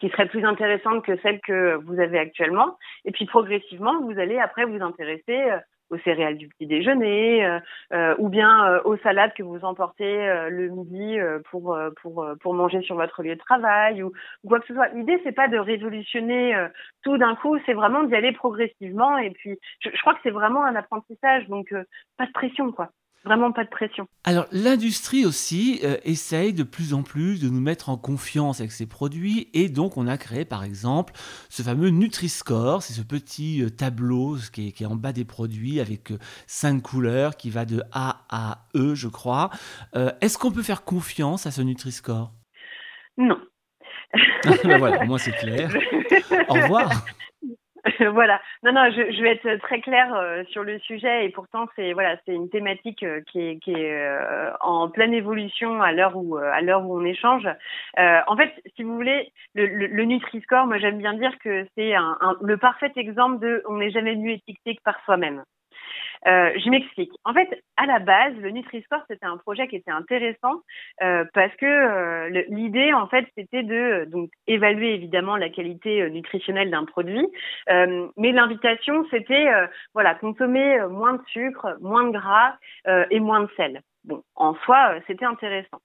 qui 0.00 0.08
serait 0.10 0.26
plus 0.26 0.44
intéressante 0.44 1.04
que 1.04 1.16
celle 1.18 1.40
que 1.40 1.76
vous 1.76 2.00
avez 2.00 2.18
actuellement. 2.18 2.76
Et 3.04 3.10
puis 3.10 3.26
progressivement, 3.26 4.00
vous 4.02 4.18
allez 4.18 4.38
après 4.38 4.64
vous 4.64 4.82
intéresser 4.82 5.50
euh, 5.50 5.58
aux 5.90 5.98
céréales 5.98 6.36
du 6.36 6.48
petit 6.48 6.66
déjeuner 6.66 7.46
euh, 7.46 7.58
euh 7.94 8.14
ou 8.18 8.28
bien 8.28 8.66
euh, 8.66 8.80
aux 8.84 8.98
salades 8.98 9.32
que 9.32 9.42
vous 9.42 9.64
emportez 9.64 10.48
le 10.50 10.68
midi 10.68 11.16
pour 11.50 11.78
pour 12.02 12.26
pour 12.42 12.54
manger 12.54 12.82
sur 12.82 12.96
votre 12.96 13.22
lieu 13.22 13.34
de 13.34 13.40
travail 13.40 14.02
ou, 14.02 14.12
quoi 14.46 14.60
que 14.60 14.66
ce 14.66 14.74
soit. 14.74 14.88
L'idée 14.88 15.18
c'est 15.24 15.32
pas 15.32 15.48
de 15.48 15.58
révolutionner 15.58 16.54
tout 17.02 17.16
d'un 17.16 17.34
coup, 17.36 17.56
c'est 17.64 17.72
vraiment 17.72 18.02
d'y 18.02 18.14
aller 18.14 18.32
progressivement 18.32 19.16
et 19.16 19.30
puis 19.30 19.58
je, 19.80 19.88
je 19.90 20.00
crois 20.02 20.12
que 20.12 20.20
c'est 20.22 20.30
vraiment 20.30 20.62
un 20.62 20.76
apprentissage 20.76 21.48
donc 21.48 21.74
pas 22.18 22.26
de 22.26 22.32
pression 22.32 22.70
quoi. 22.70 22.90
Vraiment 23.24 23.52
pas 23.52 23.64
de 23.64 23.68
pression. 23.68 24.06
Alors 24.24 24.46
l'industrie 24.52 25.26
aussi 25.26 25.80
euh, 25.82 25.96
essaye 26.04 26.52
de 26.52 26.62
plus 26.62 26.94
en 26.94 27.02
plus 27.02 27.42
de 27.42 27.48
nous 27.48 27.60
mettre 27.60 27.88
en 27.88 27.96
confiance 27.96 28.60
avec 28.60 28.72
ses 28.72 28.86
produits 28.86 29.50
et 29.54 29.68
donc 29.68 29.96
on 29.96 30.06
a 30.06 30.16
créé 30.16 30.44
par 30.44 30.62
exemple 30.62 31.14
ce 31.48 31.62
fameux 31.62 31.90
Nutri-Score, 31.90 32.82
c'est 32.82 32.92
ce 32.92 33.02
petit 33.02 33.62
euh, 33.62 33.70
tableau 33.70 34.36
qui 34.52 34.68
est, 34.68 34.86
en 34.86 34.94
bas 34.94 35.12
des 35.12 35.24
produits 35.24 35.80
avec 35.80 36.12
euh, 36.12 36.18
cinq 36.46 36.82
couleurs 36.82 37.36
qui 37.36 37.50
va 37.50 37.64
de 37.64 37.82
A 37.92 38.24
à 38.30 38.66
E 38.76 38.94
je 38.94 39.08
crois. 39.08 39.50
Est-ce 40.20 40.38
qu'on 40.38 40.52
peut 40.52 40.62
faire 40.62 40.84
confiance 40.84 41.46
à 41.46 41.50
ce 41.50 41.60
Nutri-Score? 41.60 42.32
Non. 43.16 43.38
ben 44.64 44.78
voilà, 44.78 45.04
moi 45.04 45.18
c'est 45.18 45.32
clair. 45.32 45.74
Au 46.48 46.54
revoir. 46.54 47.04
voilà. 48.12 48.40
Non, 48.62 48.72
non, 48.72 48.90
je, 48.90 49.12
je, 49.12 49.22
vais 49.22 49.32
être 49.32 49.60
très 49.62 49.80
claire 49.80 50.14
euh, 50.14 50.44
sur 50.50 50.64
le 50.64 50.78
sujet 50.80 51.24
et 51.24 51.28
pourtant 51.30 51.66
c'est 51.76 51.92
voilà, 51.92 52.16
c'est 52.24 52.34
une 52.34 52.50
thématique 52.50 53.02
euh, 53.02 53.20
qui 53.30 53.40
est, 53.40 53.58
qui 53.58 53.72
est 53.72 53.92
euh, 53.92 54.50
en 54.60 54.88
pleine 54.88 55.14
évolution 55.14 55.80
à 55.82 55.92
l'heure 55.92 56.16
où 56.16 56.36
à 56.36 56.60
l'heure 56.60 56.84
où 56.84 56.98
on 56.98 57.04
échange. 57.04 57.46
en 57.96 58.36
fait, 58.36 58.52
si 58.76 58.82
vous 58.82 58.94
voulez, 58.94 59.32
le, 59.54 59.66
le, 59.66 59.86
le 59.86 60.04
Nutri-Score, 60.04 60.66
moi 60.66 60.78
j'aime 60.78 60.98
bien 60.98 61.14
dire 61.14 61.38
que 61.38 61.66
c'est 61.76 61.94
un, 61.94 62.16
un, 62.20 62.36
le 62.42 62.56
parfait 62.56 62.92
exemple 62.96 63.38
de 63.40 63.62
on 63.68 63.76
n'est 63.76 63.90
jamais 63.90 64.16
mieux 64.16 64.32
étiqueté 64.32 64.76
que 64.76 64.82
par 64.82 64.98
soi-même. 65.04 65.44
Euh, 66.26 66.50
je 66.56 66.70
m'explique. 66.70 67.12
En 67.24 67.32
fait, 67.32 67.62
à 67.76 67.86
la 67.86 67.98
base, 68.00 68.34
le 68.36 68.50
Nutri-Sport, 68.50 69.02
c'était 69.08 69.26
un 69.26 69.36
projet 69.36 69.68
qui 69.68 69.76
était 69.76 69.90
intéressant 69.90 70.62
euh, 71.02 71.24
parce 71.32 71.54
que 71.56 71.66
euh, 71.66 72.44
l'idée, 72.48 72.92
en 72.92 73.06
fait, 73.06 73.26
c'était 73.36 73.62
de 73.62 74.06
donc 74.06 74.30
évaluer 74.46 74.94
évidemment 74.94 75.36
la 75.36 75.48
qualité 75.48 76.10
nutritionnelle 76.10 76.70
d'un 76.70 76.84
produit, 76.84 77.26
mais 77.68 78.32
l'invitation, 78.32 79.04
c'était 79.10 79.46
voilà 79.94 80.14
consommer 80.14 80.78
moins 80.90 81.14
de 81.14 81.22
sucre, 81.28 81.76
moins 81.80 82.04
de 82.04 82.12
gras 82.12 82.56
et 83.10 83.20
moins 83.20 83.40
de 83.40 83.50
sel. 83.56 83.82
Bon, 84.04 84.22
en 84.34 84.54
soi, 84.54 84.94
c'était 85.06 85.24
intéressant. 85.24 85.80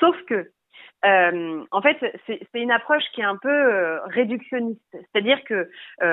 Sauf 0.00 0.16
que 0.24 0.50
euh, 1.04 1.64
en 1.70 1.82
fait, 1.82 1.98
c'est 2.26 2.40
une 2.54 2.70
approche 2.70 3.04
qui 3.14 3.20
est 3.20 3.24
un 3.24 3.36
peu 3.36 3.98
réductionniste. 4.06 4.80
C'est-à-dire 4.92 5.42
que, 5.44 5.68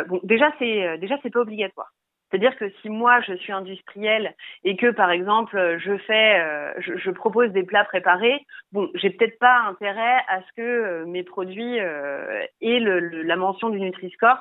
bon, 0.07 0.19
déjà, 0.23 0.51
c'est 0.59 0.97
déjà 0.99 1.17
c'est 1.23 1.31
pas 1.31 1.41
obligatoire. 1.41 1.91
C'est-à-dire 2.31 2.57
que 2.57 2.69
si 2.81 2.89
moi 2.89 3.19
je 3.21 3.33
suis 3.33 3.51
industriel 3.51 4.35
et 4.63 4.77
que 4.77 4.91
par 4.91 5.11
exemple 5.11 5.77
je 5.79 5.97
fais, 5.97 6.39
euh, 6.39 6.71
je, 6.79 7.11
propose 7.11 7.51
des 7.51 7.63
plats 7.63 7.83
préparés, 7.83 8.45
bon, 8.71 8.89
j'ai 8.95 9.09
peut-être 9.09 9.37
pas 9.37 9.59
intérêt 9.67 10.23
à 10.29 10.41
ce 10.41 10.53
que 10.55 10.61
euh, 10.61 11.05
mes 11.05 11.23
produits 11.23 11.79
euh, 11.79 12.45
aient 12.61 12.79
la 12.79 13.35
mention 13.35 13.69
du 13.69 13.79
Nutri-Score 13.79 14.37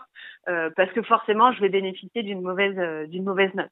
parce 0.77 0.91
que 0.93 1.03
forcément 1.03 1.53
je 1.53 1.61
vais 1.61 1.69
bénéficier 1.69 2.23
d'une 2.23 2.41
mauvaise 2.41 3.09
d'une 3.09 3.25
mauvaise 3.25 3.55
note. 3.55 3.71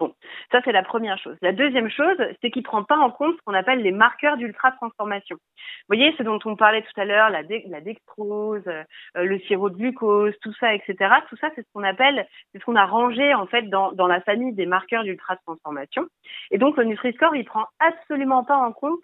Bon, 0.00 0.12
ça 0.50 0.60
c'est 0.64 0.72
la 0.72 0.82
première 0.82 1.18
chose. 1.18 1.36
La 1.40 1.52
deuxième 1.52 1.88
chose, 1.88 2.16
c'est 2.40 2.50
qu'il 2.50 2.64
prend 2.64 2.82
pas 2.82 2.96
en 2.96 3.10
compte 3.10 3.36
ce 3.36 3.42
qu'on 3.42 3.54
appelle 3.54 3.80
les 3.80 3.92
marqueurs 3.92 4.36
d'ultra 4.36 4.72
transformation. 4.72 5.36
Vous 5.36 5.96
voyez, 5.96 6.12
ce 6.18 6.24
dont 6.24 6.40
on 6.44 6.56
parlait 6.56 6.82
tout 6.82 7.00
à 7.00 7.04
l'heure, 7.04 7.30
la, 7.30 7.42
la, 7.42 7.80
dextrose, 7.80 8.66
euh, 8.66 8.82
le 9.14 9.38
sirop 9.40 9.70
de 9.70 9.76
glucose, 9.76 10.34
tout 10.42 10.52
ça, 10.54 10.74
etc. 10.74 10.96
Tout 11.28 11.36
ça, 11.36 11.50
c'est 11.54 11.62
ce 11.62 11.72
qu'on 11.72 11.84
appelle, 11.84 12.26
c'est 12.52 12.58
ce 12.58 12.64
qu'on 12.64 12.74
a 12.74 12.86
rangé 12.86 13.34
en 13.34 13.46
fait 13.46 13.62
dans, 13.70 13.92
la 14.06 14.20
famille 14.20 14.52
des 14.52 14.66
marqueurs 14.66 15.04
d'ultra 15.04 15.36
transformation. 15.36 16.06
Et 16.50 16.58
donc 16.58 16.76
le 16.76 16.84
Nutri-Score, 16.84 17.36
il 17.36 17.44
prend 17.44 17.66
absolument 17.78 18.42
pas 18.42 18.56
en 18.56 18.72
compte 18.72 19.00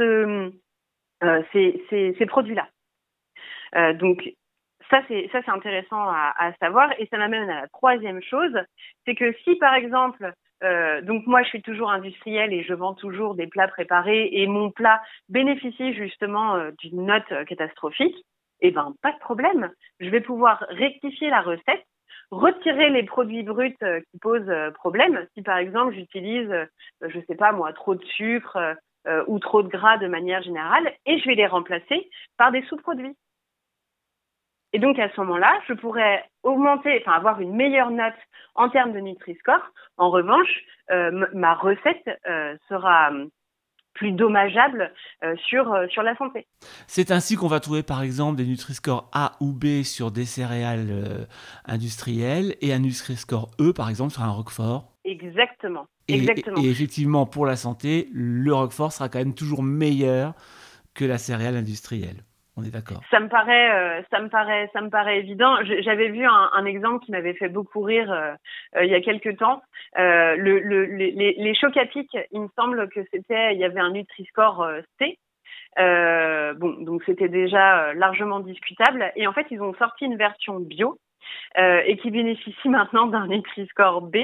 euh, 0.00 0.50
ces 1.52 2.26
produits-là. 2.26 2.68
Euh, 3.76 3.92
donc 3.92 4.28
ça, 4.90 5.02
c'est 5.08 5.28
ça, 5.32 5.40
c'est 5.44 5.50
intéressant 5.50 6.08
à, 6.08 6.34
à, 6.36 6.52
savoir. 6.54 6.90
Et 6.98 7.06
ça 7.06 7.18
m'amène 7.18 7.48
à 7.48 7.62
la 7.62 7.68
troisième 7.68 8.22
chose, 8.22 8.56
c'est 9.04 9.14
que 9.14 9.32
si 9.44 9.56
par 9.56 9.74
exemple, 9.74 10.32
euh, 10.64 11.02
donc 11.02 11.26
moi, 11.26 11.42
je 11.42 11.48
suis 11.48 11.62
toujours 11.62 11.90
industrielle 11.90 12.52
et 12.52 12.62
je 12.62 12.74
vends 12.74 12.94
toujours 12.94 13.34
des 13.34 13.46
plats 13.46 13.68
préparés 13.68 14.28
et 14.32 14.46
mon 14.46 14.70
plat 14.70 15.02
bénéficie 15.28 15.94
justement 15.94 16.54
euh, 16.56 16.70
d'une 16.78 17.06
note 17.06 17.44
catastrophique, 17.46 18.16
eh 18.60 18.70
ben 18.70 18.94
pas 19.02 19.12
de 19.12 19.18
problème. 19.18 19.70
Je 20.00 20.08
vais 20.08 20.20
pouvoir 20.20 20.64
rectifier 20.70 21.30
la 21.30 21.40
recette 21.40 21.84
retirer 22.30 22.88
les 22.88 23.02
produits 23.02 23.42
bruts 23.42 23.76
euh, 23.82 24.00
qui 24.10 24.18
posent 24.18 24.52
problème. 24.74 25.26
Si 25.34 25.42
par 25.42 25.58
exemple 25.58 25.94
j'utilise, 25.94 26.50
je 27.02 27.20
sais 27.28 27.36
pas 27.36 27.52
moi, 27.52 27.72
trop 27.72 27.94
de 27.94 28.04
sucre 28.04 28.76
ou 29.26 29.38
trop 29.38 29.62
de 29.62 29.68
gras 29.68 29.98
de 29.98 30.06
manière 30.06 30.42
générale, 30.42 30.90
et 31.04 31.18
je 31.18 31.26
vais 31.26 31.34
les 31.34 31.46
remplacer 31.46 32.08
par 32.38 32.52
des 32.52 32.62
sous-produits. 32.62 33.14
Et 34.74 34.80
donc 34.80 34.98
à 34.98 35.08
ce 35.08 35.20
moment-là, 35.20 35.60
je 35.68 35.72
pourrais 35.72 36.24
augmenter, 36.42 37.00
enfin 37.00 37.16
avoir 37.16 37.40
une 37.40 37.54
meilleure 37.54 37.92
note 37.92 38.12
en 38.56 38.68
termes 38.68 38.92
de 38.92 38.98
Nutri-Score. 38.98 39.62
En 39.98 40.10
revanche, 40.10 40.50
euh, 40.90 41.26
ma 41.32 41.54
recette 41.54 42.04
euh, 42.28 42.56
sera 42.68 43.10
hum, 43.10 43.30
plus 43.94 44.10
dommageable 44.10 44.92
euh, 45.22 45.36
sur, 45.46 45.72
sur 45.90 46.02
la 46.02 46.16
santé. 46.16 46.48
C'est 46.88 47.12
ainsi 47.12 47.36
qu'on 47.36 47.46
va 47.46 47.60
trouver 47.60 47.84
par 47.84 48.02
exemple 48.02 48.36
des 48.36 48.46
Nutri-Score 48.46 49.08
A 49.12 49.36
ou 49.40 49.52
B 49.52 49.84
sur 49.84 50.10
des 50.10 50.24
céréales 50.24 51.28
industrielles 51.66 52.56
et 52.60 52.72
un 52.72 52.80
Nutri-Score 52.80 53.52
E 53.60 53.72
par 53.72 53.88
exemple 53.88 54.12
sur 54.12 54.22
un 54.22 54.30
Roquefort. 54.32 54.90
Exactement. 55.04 55.86
Exactement. 56.08 56.60
et 56.60 56.68
effectivement, 56.68 57.26
pour 57.26 57.46
la 57.46 57.54
santé, 57.54 58.08
le 58.12 58.52
Roquefort 58.52 58.92
sera 58.92 59.08
quand 59.08 59.20
même 59.20 59.34
toujours 59.34 59.62
meilleur 59.62 60.34
que 60.94 61.04
la 61.04 61.16
céréale 61.16 61.56
industrielle. 61.56 62.24
On 62.56 62.62
est 62.62 62.70
d'accord. 62.70 63.02
Ça 63.10 63.18
me 63.18 63.28
paraît, 63.28 63.72
euh, 63.72 64.02
ça 64.10 64.20
me 64.20 64.28
paraît, 64.28 64.70
ça 64.72 64.80
me 64.80 64.88
paraît 64.88 65.18
évident. 65.18 65.56
J'avais 65.80 66.08
vu 66.08 66.24
un, 66.24 66.50
un, 66.52 66.64
exemple 66.66 67.04
qui 67.04 67.10
m'avait 67.10 67.34
fait 67.34 67.48
beaucoup 67.48 67.80
rire 67.80 68.12
euh, 68.12 68.32
euh, 68.76 68.84
il 68.84 68.90
y 68.90 68.94
a 68.94 69.00
quelques 69.00 69.36
temps. 69.38 69.62
Le, 69.96 70.60
le, 70.60 70.84
les, 70.84 71.34
les 71.36 71.54
chocs 71.54 71.76
à 71.76 71.86
pic, 71.86 72.16
il 72.30 72.40
me 72.40 72.48
semble 72.56 72.88
que 72.90 73.00
c'était, 73.12 73.54
il 73.54 73.58
y 73.58 73.64
avait 73.64 73.80
un 73.80 73.90
Nutri-Score 73.90 74.68
C. 74.98 75.18
bon, 75.76 76.76
donc 76.84 77.02
c'était 77.06 77.28
déjà 77.28 77.92
largement 77.94 78.38
discutable. 78.38 79.10
Et 79.16 79.26
en 79.26 79.32
fait, 79.32 79.46
ils 79.50 79.60
ont 79.60 79.74
sorti 79.74 80.04
une 80.04 80.16
version 80.16 80.60
bio. 80.60 80.98
et 81.56 81.96
qui 81.96 82.10
bénéficie 82.12 82.68
maintenant 82.68 83.06
d'un 83.06 83.26
Nutri-Score 83.26 84.02
B. 84.02 84.16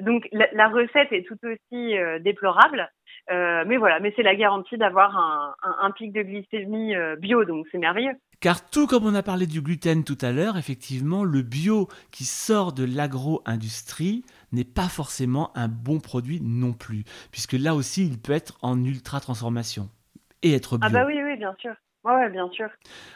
donc 0.00 0.26
la, 0.32 0.48
la, 0.52 0.68
recette 0.68 1.12
est 1.12 1.26
tout 1.26 1.38
aussi 1.44 1.94
déplorable, 2.20 2.90
euh, 3.30 3.64
mais 3.66 3.78
voilà, 3.78 4.00
mais 4.00 4.12
c'est 4.16 4.22
la 4.22 4.34
garantie 4.34 4.76
d'avoir 4.76 5.16
un, 5.16 5.54
un, 5.62 5.86
un, 5.86 5.90
pic 5.92 6.12
de 6.12 6.22
glycémie 6.22 6.94
euh, 6.94 7.16
bio, 7.16 7.44
donc 7.44 7.66
c'est 7.72 7.78
merveilleux. 7.78 8.12
Car 8.40 8.68
tout 8.68 8.86
comme 8.86 9.06
on 9.06 9.14
a 9.14 9.22
parlé 9.22 9.46
du 9.46 9.62
gluten 9.62 10.04
tout 10.04 10.18
à 10.20 10.30
l'heure, 10.30 10.58
effectivement, 10.58 11.24
le 11.24 11.40
bio 11.40 11.88
qui 12.10 12.24
sort 12.24 12.74
de 12.74 12.84
l'agro-industrie 12.84 14.24
n'est 14.52 14.64
pas 14.64 14.88
forcément 14.88 15.50
un 15.56 15.68
bon 15.68 16.00
produit 16.00 16.40
non 16.42 16.74
plus, 16.74 17.04
puisque 17.30 17.54
là 17.54 17.74
aussi, 17.74 18.06
il 18.06 18.20
peut 18.20 18.32
être 18.32 18.58
en 18.60 18.84
ultra 18.84 19.20
transformation 19.20 19.88
et 20.42 20.52
être 20.52 20.76
bio. 20.76 20.86
Ah 20.86 20.92
bah 20.92 21.06
oui, 21.06 21.18
oui, 21.22 21.36
bien 21.36 21.54
sûr. 21.58 21.72
Ouais, 22.04 22.28
bien 22.28 22.50
sûr. 22.50 22.68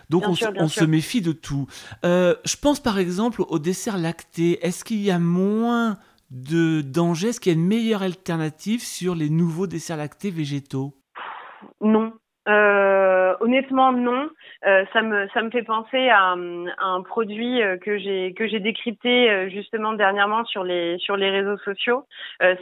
Donc 0.09 0.27
on, 0.27 0.35
on 0.57 0.69
se 0.69 0.85
méfie 0.85 1.21
de 1.21 1.33
tout. 1.33 1.67
Euh, 2.07 2.35
je 2.47 2.57
pense 2.57 2.81
par 2.81 2.99
exemple 2.99 3.43
au 3.47 3.59
dessert 3.59 3.99
lacté. 3.99 4.65
Est-ce 4.65 4.83
qu'il 4.83 5.03
y 5.03 5.11
a 5.11 5.19
moins 5.19 5.99
de 6.31 6.83
danger 6.83 7.29
Est-ce 7.29 7.41
qu'il 7.41 7.53
y 7.53 7.57
a 7.57 7.59
une 7.59 7.67
meilleure 7.67 8.03
alternative 8.03 8.81
sur 8.81 9.15
les 9.15 9.31
nouveaux 9.31 9.67
desserts 9.67 9.97
lactés 9.97 10.31
végétaux? 10.31 10.95
Non. 11.81 12.13
Euh, 12.49 13.35
honnêtement, 13.41 13.93
non. 13.93 14.31
Euh, 14.67 14.85
ça 14.93 15.03
me 15.03 15.29
ça 15.35 15.43
me 15.43 15.51
fait 15.51 15.63
penser 15.63 16.09
à, 16.09 16.33
un 16.33 17.03
produit 17.03 17.63
euh, 17.63 17.77
que 17.77 17.99
j'ai 17.99 18.61
décrypté 18.61 19.51
justement 19.51 19.93
dernièrement 19.93 20.45
sur 20.47 20.65
les 20.65 20.97
sur 20.99 21.17
les 21.17 21.31
réseaux 21.31 21.59
sociaux. 21.59 22.07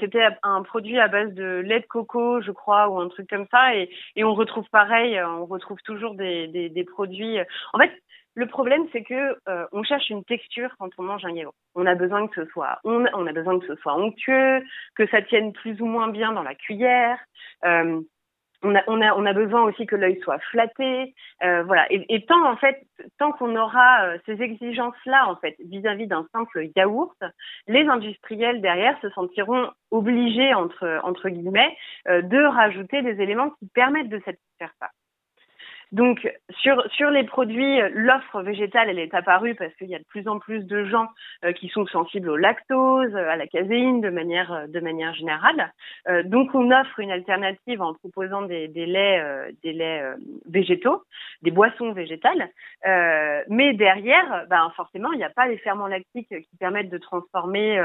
C'était 0.00 0.26
un 0.42 0.62
produit 0.62 0.98
à 0.98 1.09
base 1.09 1.33
de 1.35 1.62
lait 1.64 1.81
de 1.81 1.87
coco, 1.87 2.40
je 2.40 2.50
crois, 2.50 2.88
ou 2.88 2.98
un 2.98 3.09
truc 3.09 3.29
comme 3.31 3.46
ça, 3.50 3.74
et, 3.76 3.88
et 4.16 4.24
on 4.24 4.35
retrouve 4.35 4.68
pareil. 4.70 5.20
On 5.22 5.46
retrouve 5.46 5.79
toujours 5.85 6.14
des, 6.14 6.48
des, 6.48 6.68
des 6.68 6.85
produits. 6.85 7.38
En 7.72 7.79
fait, 7.79 7.92
le 8.37 8.46
problème, 8.46 8.87
c'est 8.92 9.03
que 9.03 9.38
euh, 9.49 9.66
on 9.72 9.83
cherche 9.83 10.11
une 10.11 10.22
texture 10.22 10.70
quand 10.79 10.90
on 10.99 11.03
mange 11.03 11.25
un 11.25 11.33
yaourt. 11.33 11.55
On 11.75 11.87
a 11.87 11.94
besoin 11.94 12.29
que 12.29 12.44
ce 12.44 12.51
soit, 12.51 12.79
on, 12.85 13.05
a 13.05 13.33
besoin 13.33 13.59
que 13.59 13.66
ce 13.66 13.75
soit 13.77 13.96
onctueux, 13.96 14.62
que 14.94 15.07
ça 15.09 15.22
tienne 15.22 15.55
plus 15.55 15.81
ou 15.81 15.87
moins 15.87 16.09
bien 16.09 16.33
dans 16.33 16.42
la 16.42 16.55
cuillère. 16.55 17.18
Euh, 17.64 18.01
on 18.62 18.75
a, 18.75 18.83
on 18.88 19.01
a, 19.01 19.14
on 19.14 19.25
a 19.25 19.33
besoin 19.33 19.62
aussi 19.62 19.87
que 19.87 19.96
l'œil 19.96 20.20
soit 20.22 20.38
flatté, 20.51 21.14
euh, 21.42 21.62
voilà. 21.62 21.90
Et, 21.90 22.05
et, 22.14 22.27
tant 22.27 22.44
en 22.46 22.57
fait, 22.57 22.87
tant 23.18 23.33
qu'on 23.33 23.57
aura 23.57 24.05
euh, 24.05 24.18
ces 24.27 24.40
exigences-là 24.42 25.29
en 25.29 25.37
fait 25.37 25.57
vis-à-vis 25.64 26.07
d'un 26.07 26.27
simple 26.33 26.68
yaourt, 26.77 27.16
les 27.68 27.87
industriels 27.87 28.61
derrière 28.61 28.99
se 29.01 29.09
sentiront 29.11 29.70
obligés 29.90 30.53
entre 30.55 31.01
entre 31.05 31.29
guillemets 31.29 31.77
euh, 32.09 32.22
de 32.22 32.42
rajouter 32.42 33.03
des 33.03 33.20
éléments 33.22 33.51
qui 33.51 33.68
permettent 33.75 34.09
de 34.09 34.18
satisfaire 34.18 34.72
ça. 34.81 34.90
Donc 35.92 36.29
sur 36.51 36.83
sur 36.92 37.11
les 37.11 37.22
produits, 37.22 37.79
l'offre 37.92 38.42
végétale 38.42 38.88
elle 38.90 38.99
est 38.99 39.14
apparue 39.14 39.55
parce 39.55 39.72
qu'il 39.75 39.88
y 39.88 39.94
a 39.94 39.99
de 39.99 40.05
plus 40.05 40.27
en 40.27 40.40
plus 40.40 40.64
de 40.64 40.85
gens 40.85 41.07
euh, 41.44 41.53
qui 41.53 41.68
sont 41.68 41.87
sensibles 41.87 42.29
au 42.29 42.37
lactose, 42.37 43.14
à 43.14 43.37
la 43.37 43.46
caséine 43.46 44.01
de 44.01 44.11
manière 44.11 44.53
euh, 44.53 44.66
de 44.66 44.81
manière 44.81 45.14
générale. 45.14 45.72
Euh, 46.09 46.25
donc 46.25 46.55
on 46.55 46.72
offre 46.72 46.99
une 46.99 47.12
alternative 47.12 47.81
en 47.83 47.94
proposant 47.94 48.42
des, 48.42 48.66
des 48.66 48.87
laits 48.87 49.55
des 49.62 49.72
laits 49.72 50.16
végétaux, 50.46 51.05
des 51.42 51.53
boissons 51.53 51.92
végétales. 51.92 52.51
mais 53.49 53.72
derrière, 53.75 54.46
ben 54.51 54.72
forcément 54.75 55.12
il 55.12 55.18
n'y 55.18 55.25
a 55.25 55.31
pas 55.31 55.46
les 55.46 55.59
ferments 55.59 55.87
lactiques 55.87 56.29
qui 56.29 56.57
permettent 56.59 56.90
de 56.90 56.99
transformer 56.99 57.77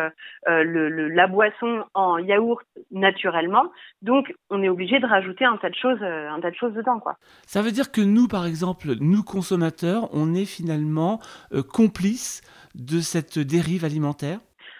le, 0.48 0.90
le, 0.90 1.08
la 1.10 1.28
boisson 1.28 1.86
en 1.94 2.18
yaourt 2.18 2.66
naturellement. 2.90 3.72
Donc 4.02 4.34
on 4.50 4.64
est 4.64 4.70
obligé 4.70 5.00
de 5.00 5.06
rajouter 5.06 5.46
un 5.46 5.58
tas 5.58 5.70
de 5.70 5.76
choses 5.76 6.02
un 6.02 6.40
tas 6.40 6.50
de 6.50 6.56
choses 6.56 6.74
dedans 6.74 7.00
quoi. 7.00 7.16
Ça 7.46 7.62
veut 7.62 7.72
dire 7.72 7.90
que 7.91 8.01
nous, 8.01 8.27
par 8.27 8.45
exemple, 8.45 8.95
nous 8.99 9.23
consommateurs, 9.23 10.10
on 10.13 10.34
est 10.34 10.45
finalement 10.45 11.19
euh, 11.54 11.63
complices 11.63 12.41
de 12.75 12.99
cette 12.99 13.39
dérive 13.39 13.86
alimentaire? 13.86 14.39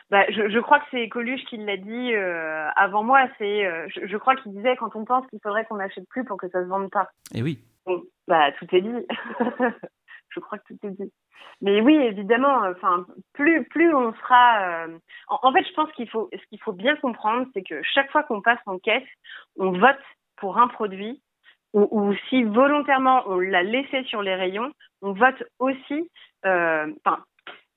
Bah, 0.10 0.26
je, 0.30 0.50
je, 0.50 0.60
crois 0.60 0.80
que 0.80 0.86
c'est 0.91 1.08
Coluche 1.08 1.43
qui 1.50 1.58
l'a 1.58 1.78
dit 1.78 2.13
euh, 2.13 2.67
avant 2.76 3.04
moi. 3.04 3.28
C'est, 3.38 3.65
euh, 3.65 3.88
je, 3.93 4.08
je, 4.08 4.17
crois 4.17 4.36
qu'il 4.36 4.52
disait 4.54 4.76
quand 4.76 4.95
on 4.95 5.06
pense 5.06 5.26
qu'il 5.28 5.39
faudrait 5.41 5.65
qu'on 5.65 5.78
n'achète 5.78 6.08
plus 6.10 6.26
pour 6.26 6.38
que 6.38 6.50
ça 6.50 6.63
se 6.63 6.67
vende 6.67 6.89
pas. 6.89 7.10
Et 7.34 7.39
eh 7.39 7.41
oui. 7.43 7.60
bah 8.28 8.52
tout 8.54 8.67
est 8.76 8.82
dit. 8.82 9.08
je 10.30 10.39
crois 10.39 10.58
que 10.58 10.74
tout 10.74 10.88
est 10.88 11.02
dit. 11.02 11.13
Mais 11.62 11.80
oui, 11.82 11.95
évidemment. 11.95 12.60
Enfin, 12.69 13.06
plus 13.34 13.63
plus 13.69 13.93
on 13.93 14.13
sera. 14.13 14.86
En, 15.30 15.39
en, 15.43 15.54
fait, 15.54 15.63
je 15.63 15.74
pense 15.74 15.91
qu'il 15.93 16.10
faut 16.10 16.30
ce 16.34 16.45
qu'il 16.50 16.60
faut 16.60 16.74
bien 16.74 16.97
comprendre, 16.97 17.47
c'est 17.54 17.63
que 17.63 17.82
chaque 17.84 18.12
fois 18.12 18.24
qu'on 18.24 18.41
passe 18.41 18.60
en 18.65 18.80
caisse, 18.80 19.08
on 19.58 19.71
vote 19.71 20.00
pour 20.36 20.58
un 20.58 20.67
produit 20.67 21.21
ou, 21.74 21.88
ou, 21.92 22.14
si 22.30 22.44
volontairement 22.44 23.24
on 23.28 23.40
l'a 23.40 23.64
laissé 23.64 24.04
sur 24.06 24.22
les 24.22 24.36
rayons, 24.36 24.72
on 25.02 25.14
vote 25.14 25.44
aussi. 25.60 26.10
Euh, 26.46 26.88
enfin, 27.06 27.24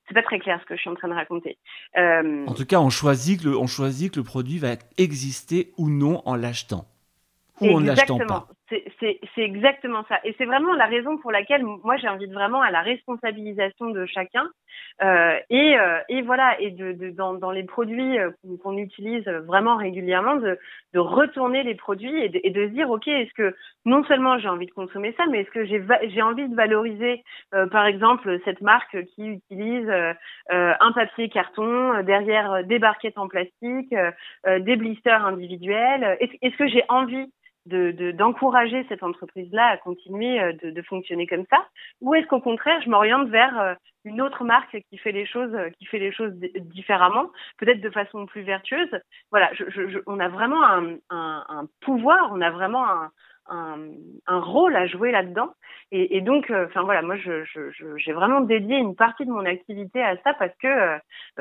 c'est 0.07 0.13
pas 0.13 0.23
très 0.23 0.39
clair 0.39 0.59
ce 0.61 0.65
que 0.65 0.75
je 0.75 0.81
suis 0.81 0.89
en 0.89 0.95
train 0.95 1.07
de 1.07 1.13
raconter. 1.13 1.57
Euh, 1.97 2.45
en 2.45 2.53
tout 2.53 2.65
cas, 2.65 2.79
on 2.79 2.89
choisit 2.89 3.41
que 3.41 3.49
le, 3.49 3.57
on 3.57 3.67
choisit 3.67 4.13
que 4.13 4.19
le 4.19 4.25
produit 4.25 4.59
va 4.59 4.75
exister 4.97 5.71
ou 5.77 5.89
non 5.89 6.21
en 6.25 6.35
l'achetant 6.35 6.85
ou 7.61 7.69
en 7.69 7.79
l'achetant 7.79 8.19
pas. 8.19 8.47
C'est 8.69 9.19
exactement 9.37 10.03
ça. 10.09 10.19
Et 10.23 10.33
c'est 10.37 10.45
vraiment 10.45 10.73
la 10.73 10.85
raison 10.85 11.17
pour 11.17 11.31
laquelle 11.31 11.63
moi 11.63 11.97
j'invite 11.97 12.31
vraiment 12.31 12.61
à 12.61 12.71
la 12.71 12.81
responsabilisation 12.81 13.91
de 13.91 14.05
chacun. 14.05 14.49
Euh, 15.03 15.37
et, 15.49 15.77
euh, 15.77 15.99
et 16.09 16.21
voilà, 16.21 16.59
et 16.59 16.71
de, 16.71 17.11
dans, 17.11 17.51
les 17.51 17.63
produits 17.63 18.17
euh, 18.17 18.31
qu'on 18.63 18.77
utilise 18.77 19.27
vraiment 19.45 19.75
régulièrement, 19.75 20.37
de, 20.37 20.57
retourner 20.95 21.63
les 21.63 21.75
produits 21.75 22.21
et 22.21 22.29
de, 22.29 22.67
se 22.67 22.71
dire, 22.71 22.89
OK, 22.89 23.07
est-ce 23.07 23.33
que 23.33 23.53
non 23.85 24.03
seulement 24.05 24.39
j'ai 24.39 24.47
envie 24.47 24.65
de 24.65 24.71
consommer 24.71 25.13
ça, 25.17 25.25
mais 25.29 25.41
est-ce 25.41 25.51
que 25.51 25.65
j'ai 25.65 26.21
envie 26.21 26.47
de 26.47 26.55
valoriser, 26.55 27.23
par 27.71 27.85
exemple, 27.85 28.39
cette 28.45 28.61
marque 28.61 29.03
qui 29.13 29.27
utilise 29.27 29.91
un 30.49 30.91
papier 30.93 31.29
carton, 31.29 32.01
derrière 32.03 32.63
des 32.63 32.79
barquettes 32.79 33.17
en 33.17 33.27
plastique, 33.27 33.93
des 34.45 34.75
blisters 34.77 35.25
individuels 35.25 36.17
Est-ce 36.21 36.33
est 36.41 36.49
-ce 36.49 36.57
que 36.57 36.67
j'ai 36.67 36.83
envie 36.87 37.29
de 37.65 38.11
d'encourager 38.11 38.85
cette 38.89 39.03
entreprise-là 39.03 39.65
à 39.67 39.77
continuer 39.77 40.39
euh, 40.39 40.53
de, 40.53 40.69
de, 40.69 40.81
fonctionner 40.83 41.25
comme 41.27 41.45
ça 41.49 41.65
ou 42.01 42.13
est-ce 42.13 42.27
qu'au 42.27 42.39
contraire 42.39 42.81
je 42.83 42.89
m'oriente 42.89 43.29
vers 43.29 43.59
euh, 43.59 43.73
une 44.03 44.21
autre 44.21 44.43
marque 44.43 44.77
qui 44.89 44.97
fait 44.97 45.11
les 45.11 45.25
choses 45.25 45.53
euh, 45.53 45.69
qui 45.79 45.85
fait 45.85 45.99
les 45.99 46.11
choses 46.11 46.33
différemment 46.35 47.29
peut-être 47.57 47.81
de 47.81 47.89
façon 47.89 48.25
plus 48.25 48.43
vertueuse? 48.43 48.89
Voilà 49.31 49.49
je, 49.53 49.63
je, 49.69 49.99
on 50.05 50.19
a 50.19 50.27
vraiment 50.27 50.63
un, 50.63 50.95
un, 51.09 51.45
un, 51.49 51.67
pouvoir 51.81 52.29
on 52.31 52.41
a 52.41 52.51
vraiment 52.51 52.85
un, 52.87 53.11
un, 53.47 54.39
rôle 54.39 54.75
à 54.75 54.87
jouer 54.87 55.11
là-dedans. 55.11 55.53
Et, 55.91 56.17
et, 56.17 56.21
donc 56.21 56.51
enfin 56.51 56.81
voilà 56.81 57.03
moi 57.03 57.15
je 57.15 57.43
j'ai 57.97 58.11
vraiment 58.11 58.41
dédié 58.41 58.77
une 58.77 58.95
partie 58.95 59.23
de 59.25 59.29
mon 59.29 59.45
activité 59.45 60.01
à 60.01 60.17
ça 60.23 60.33
parce 60.33 60.55
que 60.61 60.97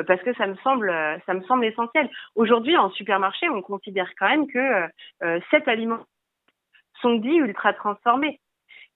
parce 0.06 0.20
que 0.22 0.34
ça 0.34 0.46
me 0.46 0.54
semble 0.56 0.92
ça 1.24 1.32
me 1.32 1.40
semble 1.42 1.64
essentiel. 1.64 2.10
Aujourd'hui 2.34 2.76
en 2.76 2.90
supermarché 2.90 3.48
on 3.48 3.62
considère 3.62 4.10
quand 4.18 4.28
même 4.28 4.46
que 4.46 4.88
euh, 5.22 5.40
cet 5.50 5.66
aliment 5.66 6.00
sont 7.04 7.14
dits 7.14 7.36
ultra 7.36 7.72
transformés. 7.74 8.40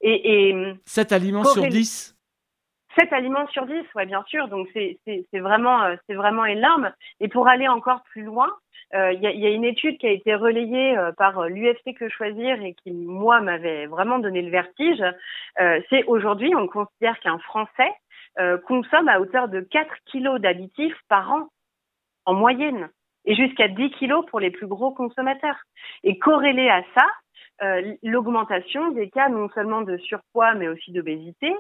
Et, 0.01 0.51
et 0.51 0.75
7 0.87 1.13
aliments 1.13 1.45
sur 1.45 1.67
10 1.67 2.15
7 2.99 3.13
aliments 3.13 3.47
sur 3.49 3.67
10, 3.67 3.75
ouais, 3.95 4.07
bien 4.07 4.25
sûr. 4.27 4.49
Donc 4.49 4.69
c'est 4.75 4.99
vraiment 5.35 5.83
euh, 5.85 5.97
c'est 6.07 6.15
vraiment 6.15 6.45
énorme. 6.45 6.93
Et 7.21 7.29
pour 7.29 7.49
aller 7.49 7.69
encore 7.69 8.03
plus 8.11 8.23
loin, 8.23 8.49
euh, 8.95 9.13
il 9.13 9.23
y, 9.23 9.27
a, 9.27 9.33
y, 9.33 9.47
a, 9.47 9.51
une 9.51 9.65
étude 9.65 9.99
qui 9.99 10.07
a 10.07 10.11
été 10.11 10.35
relayée 10.35 10.97
euh, 10.97 11.13
par 11.13 11.49
l'UFC 11.49 11.95
Que 11.97 12.09
Choisir 12.09 12.61
et 12.63 12.75
qui 12.75 12.91
moi 12.91 13.41
m'avait 13.41 13.87
vraiment 13.87 14.19
donné 14.19 14.43
le 14.43 14.51
vertige. 14.51 15.03
c'est 15.91 16.05
aujourd'hui 16.05 16.55
on 16.55 16.67
considère 16.67 17.19
qu'un 17.21 17.39
Français 17.39 17.93
consomme 18.67 19.09
à 19.09 19.21
hauteur 19.21 19.49
de 19.49 19.61
4 19.61 19.93
kilos 20.07 20.41
d'additifs 20.41 20.97
par 21.09 21.33
an 21.33 21.49
en 22.25 22.35
moyenne 22.35 22.89
et 23.29 23.35
jusqu'à 23.37 23.69
10 23.69 23.91
kilos 23.91 24.25
pour 24.27 24.41
les 24.41 24.51
plus 24.51 24.67
gros 24.67 24.91
consommateurs. 24.91 25.57
Et 26.03 26.19
corrélé 26.19 26.69
à 26.71 26.83
ça, 26.95 27.07
euh, 27.63 27.95
l'augmentation 28.03 28.91
des 28.93 29.11
cas 29.11 29.29
non 29.29 29.49
seulement 29.51 29.83
de 29.83 29.99
surpoids 29.99 30.55
mais 30.55 30.67
aussi 30.67 30.93
d'obésité, 30.93 31.55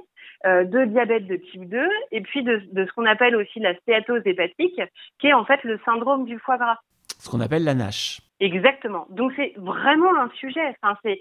euh, 0.46 0.64
de 0.64 0.86
diabète 0.86 1.26
de 1.26 1.36
type 1.36 1.68
2 1.68 1.88
et 2.10 2.22
puis 2.22 2.42
de, 2.42 2.62
de 2.72 2.86
ce 2.86 2.92
qu'on 2.92 3.04
appelle 3.04 3.36
aussi 3.36 3.60
la 3.60 3.74
stéatose 3.76 4.22
hépatique 4.24 4.80
qui 5.20 5.26
est 5.26 5.34
en 5.34 5.44
fait 5.44 5.62
le 5.64 5.78
syndrome 5.84 6.24
du 6.24 6.38
foie 6.38 6.56
gras. 6.56 6.78
Ce 7.18 7.28
qu'on 7.28 7.40
appelle 7.40 7.64
la 7.64 7.74
NASH. 7.74 8.22
Exactement. 8.40 9.06
Donc 9.10 9.32
c'est 9.36 9.52
vraiment 9.56 10.16
un 10.18 10.30
sujet. 10.36 10.74
Enfin, 10.82 10.96
c'est, 11.02 11.20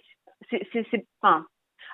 c'est, 0.72 1.06
enfin, 1.22 1.46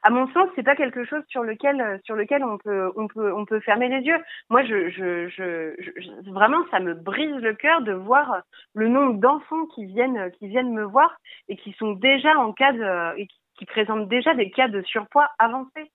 à 0.03 0.09
mon 0.09 0.27
sens, 0.33 0.49
c'est 0.55 0.63
pas 0.63 0.75
quelque 0.75 1.05
chose 1.05 1.23
sur 1.27 1.43
lequel 1.43 1.79
euh, 1.81 1.97
sur 2.03 2.15
lequel 2.15 2.43
on 2.43 2.57
peut 2.57 2.91
on 2.95 3.07
peut 3.07 3.33
on 3.33 3.45
peut 3.45 3.59
fermer 3.61 3.87
les 3.89 4.05
yeux. 4.05 4.17
Moi, 4.49 4.63
je, 4.65 4.89
je, 4.89 5.29
je, 5.29 6.31
vraiment, 6.31 6.59
ça 6.71 6.79
me 6.79 6.93
brise 6.93 7.35
le 7.35 7.53
cœur 7.53 7.81
de 7.81 7.93
voir 7.93 8.43
le 8.73 8.89
nombre 8.89 9.19
d'enfants 9.19 9.65
qui 9.75 9.85
viennent 9.85 10.31
qui 10.39 10.47
viennent 10.47 10.73
me 10.73 10.83
voir 10.83 11.17
et 11.47 11.55
qui 11.55 11.73
sont 11.73 11.93
déjà 11.93 12.37
en 12.37 12.51
cas 12.53 12.73
de 12.73 13.17
et 13.17 13.27
qui 13.27 13.39
qui 13.57 13.65
présentent 13.65 14.07
déjà 14.07 14.33
des 14.33 14.49
cas 14.49 14.67
de 14.67 14.81
surpoids 14.83 15.29
avancés. 15.39 15.91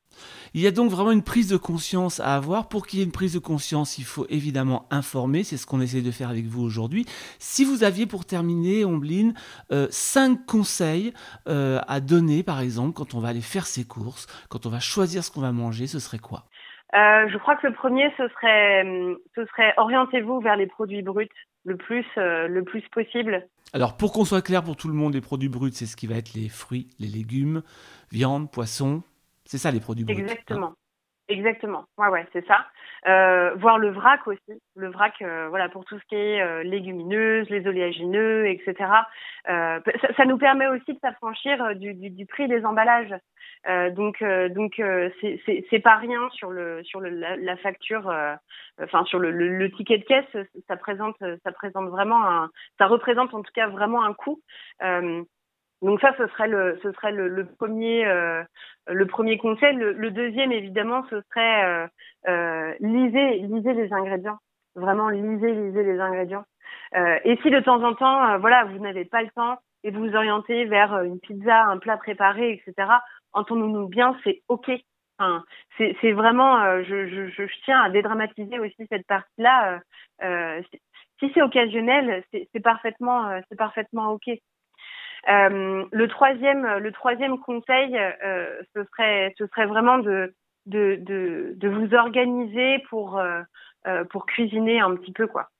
Il 0.54 0.60
y 0.60 0.66
a 0.66 0.70
donc 0.70 0.90
vraiment 0.90 1.10
une 1.10 1.24
prise 1.24 1.48
de 1.48 1.56
conscience 1.56 2.20
à 2.20 2.34
avoir. 2.34 2.68
Pour 2.68 2.86
qu'il 2.86 2.98
y 2.98 3.02
ait 3.02 3.04
une 3.04 3.12
prise 3.12 3.34
de 3.34 3.38
conscience, 3.38 3.98
il 3.98 4.04
faut 4.04 4.26
évidemment 4.28 4.86
informer. 4.90 5.44
C'est 5.44 5.56
ce 5.56 5.66
qu'on 5.66 5.80
essaie 5.80 6.02
de 6.02 6.10
faire 6.10 6.30
avec 6.30 6.44
vous 6.44 6.62
aujourd'hui. 6.62 7.04
Si 7.38 7.64
vous 7.64 7.84
aviez 7.84 8.06
pour 8.06 8.24
terminer, 8.24 8.84
Ombline, 8.84 9.34
euh, 9.72 9.86
cinq 9.90 10.46
conseils 10.46 11.12
euh, 11.48 11.80
à 11.88 12.00
donner, 12.00 12.42
par 12.42 12.60
exemple, 12.60 12.94
quand 12.94 13.14
on 13.14 13.20
va 13.20 13.28
aller 13.28 13.40
faire 13.40 13.66
ses 13.66 13.86
courses, 13.86 14.26
quand 14.48 14.66
on 14.66 14.70
va 14.70 14.80
choisir 14.80 15.24
ce 15.24 15.30
qu'on 15.30 15.40
va 15.40 15.52
manger, 15.52 15.86
ce 15.86 15.98
serait 15.98 16.18
quoi? 16.18 16.44
Euh, 16.94 17.28
je 17.28 17.36
crois 17.36 17.56
que 17.56 17.66
le 17.66 17.74
premier, 17.74 18.10
ce 18.16 18.28
serait, 18.28 18.80
hum, 18.82 19.18
ce 19.34 19.44
serait 19.46 19.74
orientez-vous 19.76 20.40
vers 20.40 20.56
les 20.56 20.66
produits 20.66 21.02
bruts 21.02 21.28
le 21.64 21.76
plus, 21.76 22.06
euh, 22.16 22.48
le 22.48 22.64
plus 22.64 22.82
possible. 22.92 23.48
Alors, 23.72 23.96
pour 23.96 24.12
qu'on 24.12 24.24
soit 24.24 24.42
clair 24.42 24.62
pour 24.62 24.76
tout 24.76 24.88
le 24.88 24.94
monde, 24.94 25.14
les 25.14 25.20
produits 25.20 25.48
bruts, 25.48 25.72
c'est 25.72 25.86
ce 25.86 25.96
qui 25.96 26.06
va 26.06 26.16
être 26.16 26.34
les 26.34 26.48
fruits, 26.48 26.88
les 26.98 27.08
légumes, 27.08 27.62
viande, 28.10 28.50
poisson. 28.50 29.02
C'est 29.44 29.58
ça 29.58 29.70
les 29.70 29.80
produits 29.80 30.04
bruts. 30.04 30.14
Exactement. 30.14 30.74
Exactement. 31.28 31.84
Ouais, 31.98 32.08
ouais, 32.08 32.26
c'est 32.32 32.46
ça. 32.46 32.66
Euh, 33.06 33.54
voir 33.56 33.78
le 33.78 33.90
vrac 33.90 34.26
aussi. 34.26 34.62
Le 34.76 34.90
vrac, 34.90 35.20
euh, 35.20 35.48
voilà, 35.50 35.68
pour 35.68 35.84
tout 35.84 35.98
ce 35.98 36.04
qui 36.06 36.14
est 36.14 36.40
euh, 36.40 36.62
légumineuses, 36.62 37.50
les 37.50 37.66
oléagineux, 37.66 38.46
etc. 38.46 38.74
Ça, 39.44 39.80
ça, 40.16 40.24
nous 40.24 40.38
permet 40.38 40.68
aussi 40.68 40.94
de 40.94 40.98
s'affranchir 41.00 41.76
du, 41.76 41.92
du, 41.92 42.08
du, 42.10 42.24
prix 42.24 42.48
des 42.48 42.64
emballages. 42.64 43.14
donc, 43.94 44.22
donc, 44.50 44.82
c'est, 45.20 45.82
pas 45.82 45.96
rien 45.96 46.28
sur 46.30 46.50
le, 46.50 46.82
sur 46.84 47.00
le, 47.00 47.10
la, 47.10 47.56
facture, 47.58 48.12
enfin 48.82 49.04
sur 49.04 49.18
le, 49.18 49.30
le, 49.30 49.48
le, 49.48 49.70
ticket 49.70 49.98
de 49.98 50.04
caisse. 50.04 50.46
Ça 50.66 50.76
présente, 50.76 51.16
ça 51.44 51.52
présente 51.52 51.88
vraiment 51.88 52.24
un, 52.26 52.50
ça 52.78 52.86
représente 52.86 53.34
en 53.34 53.42
tout 53.42 53.52
cas 53.54 53.68
vraiment 53.68 54.02
un 54.02 54.14
coût. 54.14 54.40
Donc 55.82 56.00
ça, 56.00 56.12
ce 56.18 56.26
serait 56.28 56.48
le, 56.48 56.78
ce 56.82 56.90
serait 56.92 57.12
le, 57.12 57.28
le 57.28 57.46
premier, 57.46 58.06
euh, 58.06 58.42
le 58.88 59.06
premier 59.06 59.38
conseil. 59.38 59.76
Le, 59.76 60.10
deuxième, 60.10 60.50
évidemment, 60.50 61.04
ce 61.08 61.20
serait 61.30 61.64
euh, 61.64 61.86
euh, 62.28 62.74
lisez, 62.80 63.38
lisez 63.38 63.74
les 63.74 63.92
ingrédients. 63.92 64.38
Vraiment, 64.74 65.08
lisez, 65.08 65.52
lisez 65.52 65.84
les 65.84 66.00
ingrédients. 66.00 66.44
Euh, 66.96 67.18
et 67.24 67.36
si 67.42 67.50
de 67.50 67.60
temps 67.60 67.82
en 67.82 67.94
temps, 67.94 68.28
euh, 68.30 68.38
voilà, 68.38 68.64
vous 68.64 68.78
n'avez 68.78 69.04
pas 69.04 69.22
le 69.22 69.30
temps 69.30 69.58
et 69.84 69.90
vous 69.90 70.00
vous 70.00 70.16
orientez 70.16 70.64
vers 70.64 71.02
une 71.02 71.20
pizza, 71.20 71.64
un 71.66 71.78
plat 71.78 71.96
préparé, 71.96 72.52
etc. 72.52 72.88
Entendons-nous 73.32 73.88
bien, 73.88 74.16
c'est 74.24 74.42
ok. 74.48 74.70
Enfin, 75.20 75.44
c'est, 75.76 76.12
vraiment, 76.12 76.82
je, 76.82 77.08
je, 77.08 77.28
je, 77.28 77.42
tiens 77.64 77.82
à 77.82 77.90
dédramatiser 77.90 78.58
aussi 78.60 78.86
cette 78.88 79.06
partie-là. 79.06 79.80
si 81.18 81.30
c'est 81.34 81.42
occasionnel, 81.42 82.22
c'est 82.32 82.62
parfaitement, 82.62 83.28
c'est 83.48 83.58
parfaitement 83.58 84.12
ok. 84.12 84.30
Euh, 85.28 85.84
le 85.90 86.08
troisième, 86.08 86.78
le 86.78 86.92
troisième 86.92 87.38
conseil, 87.38 87.96
euh, 87.96 88.62
ce 88.74 88.84
serait, 88.84 89.34
ce 89.38 89.46
serait 89.46 89.66
vraiment 89.66 89.98
de, 89.98 90.34
de, 90.66 90.98
de, 91.56 91.68
vous 91.68 91.94
organiser 91.94 92.78
pour, 92.88 93.18
euh, 93.18 94.04
pour 94.10 94.26
cuisiner 94.26 94.80
un 94.80 94.94
petit 94.96 95.12
peu, 95.12 95.26
quoi. 95.26 95.50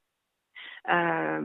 Euh, 0.88 1.40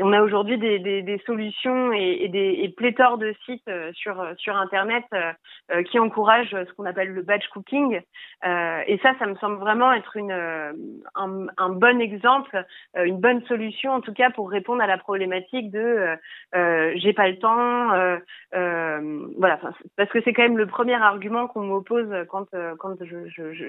on 0.00 0.12
a 0.12 0.22
aujourd'hui 0.22 0.58
des, 0.58 0.78
des, 0.80 1.02
des, 1.02 1.18
solutions 1.24 1.92
et, 1.92 2.28
des 2.28 2.58
et 2.62 2.68
pléthores 2.70 3.18
de 3.18 3.32
sites 3.44 3.68
euh, 3.68 3.92
sur 3.92 4.24
sur 4.38 4.56
internet 4.56 5.04
euh, 5.14 5.82
qui 5.84 6.00
encouragent 6.00 6.50
ce 6.50 6.72
qu'on 6.72 6.86
appelle 6.86 7.12
le 7.12 7.22
batch 7.22 7.46
cooking. 7.48 8.00
Et 8.44 8.98
ça 9.02 9.12
ça 9.18 9.26
me 9.26 9.36
semble 9.36 9.58
vraiment 9.58 9.92
être 9.92 10.16
une 10.16 10.32
un, 10.32 11.46
un 11.56 11.68
bon 11.68 12.00
exemple 12.00 12.64
une 12.96 13.20
bonne 13.20 13.42
solution 13.46 13.92
en 13.92 14.00
tout 14.00 14.12
cas 14.12 14.30
pour 14.30 14.50
répondre 14.50 14.82
à 14.82 14.86
la 14.86 14.98
problématique 14.98 15.70
de 15.70 16.16
j'ai 16.52 17.12
pas 17.12 17.28
le 17.28 17.38
temps 17.38 17.88
voilà. 19.38 19.60
Parce 19.96 20.10
que 20.10 20.20
c'est 20.22 20.32
quand 20.32 20.42
même 20.42 20.58
le 20.58 20.66
premier 20.66 21.00
argument 21.00 21.46
qu'on 21.46 21.62
m'oppose 21.62 22.12
quand 22.28 22.46
quand 22.78 22.96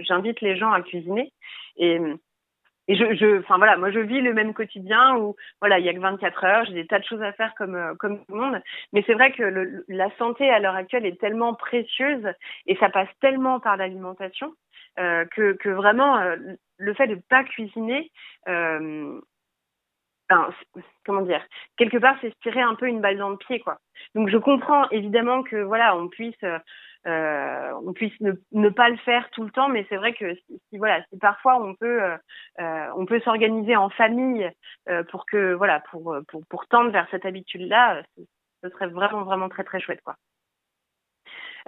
j'invite 0.02 0.40
je, 0.40 0.46
les 0.46 0.56
gens 0.56 0.72
à 0.72 0.82
cuisiner. 0.82 1.32
Et 1.78 2.00
et 2.88 2.96
je, 2.96 3.16
je, 3.16 3.40
enfin 3.40 3.58
voilà, 3.58 3.78
moi 3.78 3.92
je 3.92 4.00
vis 4.00 4.22
le 4.22 4.34
même 4.34 4.54
quotidien 4.54 5.16
où 5.18 5.36
voilà, 5.62 5.80
il 5.80 5.86
y 5.86 5.90
a 5.90 5.94
que 5.94 6.00
24 6.00 6.44
heures, 6.44 6.66
j'ai 6.66 6.74
des 6.74 6.88
tas 6.88 7.00
de 7.00 7.06
choses 7.06 7.22
à 7.22 7.32
faire 7.34 7.54
comme 7.56 7.76
euh, 7.76 7.96
comme 7.96 8.20
tout 8.20 8.34
le 8.34 8.40
monde. 8.40 8.62
Mais 8.92 9.04
c'est 9.08 9.14
vrai 9.14 9.32
que 9.32 9.44
le, 9.44 9.86
la 9.88 10.10
santé 10.18 10.50
à 10.50 10.60
l'heure 10.60 10.76
actuelle 10.76 11.06
est 11.06 11.20
tellement 11.20 11.54
précieuse 11.54 12.28
et 12.68 12.76
ça 12.78 12.90
passe 12.90 13.10
tellement 13.22 13.60
par 13.60 13.78
l'alimentation 13.78 14.54
euh, 15.00 15.26
que 15.26 15.54
que 15.54 15.70
vraiment 15.70 16.18
euh, 16.18 16.36
le 16.78 16.94
fait 16.94 17.08
de 17.08 17.16
pas 17.16 17.44
cuisiner, 17.44 18.12
euh, 18.50 19.20
comment 21.06 21.22
dire, 21.22 21.42
quelque 21.78 21.98
part 21.98 22.16
c'est 22.22 22.30
se 22.30 22.40
tirer 22.42 22.62
un 22.62 22.76
peu 22.76 22.88
une 22.88 23.02
balle 23.02 23.18
dans 23.18 23.30
le 23.30 23.38
pied 23.38 23.60
quoi. 23.60 23.78
Donc 24.16 24.30
je 24.30 24.38
comprends 24.38 24.90
évidemment 24.90 25.44
que 25.44 25.58
voilà, 25.58 25.96
on 25.96 26.08
puisse 26.08 26.44
euh, 27.06 27.72
on 27.86 27.92
puisse 27.94 28.18
ne, 28.22 28.32
ne, 28.54 28.70
pas 28.70 28.90
le 28.90 28.98
faire 28.98 29.30
tout 29.32 29.44
le 29.44 29.52
temps, 29.52 29.68
mais 29.68 29.86
c'est 29.90 29.98
vrai 29.98 30.14
que 30.14 30.36
si, 30.36 30.78
voilà, 30.78 31.04
si 31.10 31.20
parfois 31.20 31.62
on 31.62 31.76
peut 31.76 32.02
euh, 32.02 32.18
euh 32.60 32.88
on 32.96 33.06
peut 33.06 33.20
s'organiser 33.22 33.76
en 33.76 33.90
famille 33.90 34.50
euh, 34.90 35.04
pour 35.04 35.26
que 35.26 35.54
voilà 35.54 35.82
pour 35.92 36.16
pour 36.30 36.46
pour 36.48 36.68
tendre 36.68 36.92
vers 36.92 37.08
cette 37.12 37.26
habitude-là, 37.26 38.04
ce 38.64 38.70
serait 38.70 38.88
vraiment 38.88 39.24
vraiment 39.24 39.50
très 39.50 39.64
très 39.64 39.82
chouette 39.82 40.02
quoi. 40.04 40.16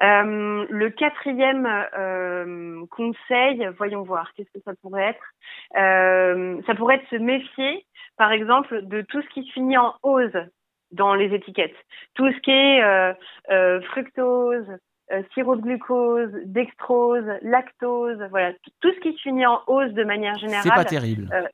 Euh, 0.01 0.65
le 0.69 0.89
quatrième 0.89 1.65
euh, 1.97 2.85
conseil, 2.91 3.67
voyons 3.77 4.03
voir, 4.03 4.33
qu'est-ce 4.33 4.51
que 4.51 4.63
ça 4.63 4.73
pourrait 4.81 5.09
être? 5.09 5.25
Euh, 5.77 6.61
Ça 6.67 6.75
pourrait 6.75 6.95
être 6.95 7.09
se 7.09 7.15
méfier, 7.15 7.85
par 8.17 8.31
exemple, 8.31 8.81
de 8.85 9.01
tout 9.01 9.21
ce 9.21 9.29
qui 9.29 9.43
se 9.45 9.51
finit 9.53 9.77
en 9.77 9.93
ose 10.03 10.37
dans 10.91 11.15
les 11.15 11.33
étiquettes. 11.33 11.75
Tout 12.13 12.31
ce 12.31 12.39
qui 12.39 12.51
est 12.51 13.81
fructose, 13.87 14.67
euh, 15.11 15.21
sirop 15.33 15.55
de 15.55 15.61
glucose, 15.61 16.31
dextrose, 16.45 17.25
lactose, 17.43 18.17
voilà, 18.31 18.53
tout 18.81 18.91
ce 18.91 18.99
qui 19.01 19.13
se 19.13 19.21
finit 19.21 19.45
en 19.45 19.61
hausse 19.67 19.91
de 19.91 20.03
manière 20.03 20.35
générale. 20.39 20.63
C'est 20.63 20.73
pas 20.73 20.83
terrible. 20.83 21.29
Euh, 21.31 21.47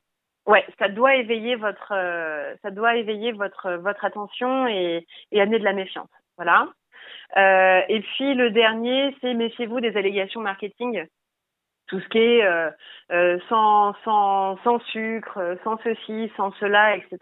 ouais, 0.46 0.64
ça 0.78 0.88
doit 0.88 1.16
éveiller 1.16 1.56
votre, 1.56 1.92
euh, 1.92 2.54
ça 2.62 2.70
doit 2.70 2.96
éveiller 2.96 3.32
votre 3.32 3.74
votre 3.74 4.06
attention 4.06 4.66
et, 4.68 5.06
et 5.32 5.40
amener 5.40 5.58
de 5.58 5.64
la 5.64 5.74
méfiance. 5.74 6.08
Voilà. 6.38 6.66
Euh, 7.36 7.80
et 7.88 8.00
puis 8.00 8.34
le 8.34 8.50
dernier, 8.50 9.14
c'est 9.20 9.34
méfiez-vous 9.34 9.80
des 9.80 9.96
allégations 9.96 10.40
marketing 10.40 11.04
tout 11.88 12.00
ce 12.00 12.08
qui 12.08 12.18
est 12.18 12.42
euh, 12.42 12.70
euh, 13.10 13.38
sans, 13.50 13.92
sans, 14.02 14.56
sans 14.64 14.78
sucre, 14.92 15.58
sans 15.62 15.76
ceci, 15.84 16.32
sans 16.38 16.50
cela, 16.58 16.96
etc. 16.96 17.18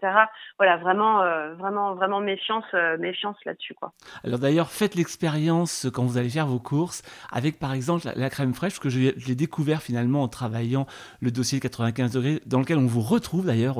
Voilà, 0.57 0.77
vraiment, 0.77 1.17
vraiment, 1.55 1.93
vraiment 1.95 2.21
méfiance, 2.21 2.63
méfiance 2.97 3.35
là-dessus. 3.45 3.75
Alors 4.23 4.39
d'ailleurs, 4.39 4.69
faites 4.69 4.95
l'expérience 4.95 5.87
quand 5.93 6.05
vous 6.05 6.17
allez 6.17 6.29
faire 6.29 6.47
vos 6.47 6.59
courses 6.59 7.01
avec, 7.33 7.59
par 7.59 7.73
exemple, 7.73 8.07
la, 8.15 8.29
crème 8.29 8.53
fraîche 8.53 8.79
que 8.79 8.87
je, 8.87 9.11
l'ai 9.27 9.35
découvert 9.35 9.81
finalement 9.81 10.23
en 10.23 10.29
travaillant 10.29 10.85
le 11.19 11.31
dossier 11.31 11.59
95 11.59 12.13
degrés, 12.13 12.39
dans 12.45 12.59
lequel 12.59 12.77
on 12.77 12.87
vous 12.87 13.01
retrouve 13.01 13.47
d'ailleurs, 13.47 13.75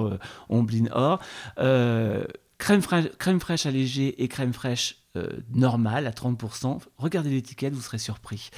Omblin 0.50 0.88
Or. 0.92 1.22
Crème 2.62 3.40
fraîche, 3.40 3.66
allégée 3.66 4.22
et 4.22 4.28
crème 4.28 4.54
fraîche 4.54 4.98
euh, 5.18 5.28
normale 5.52 6.06
à 6.06 6.12
30%. 6.12 6.80
Regardez 7.00 7.32
l'étiquette, 7.32 7.74
vous 7.74 7.82
serez 7.82 7.98
surpris 7.98 8.52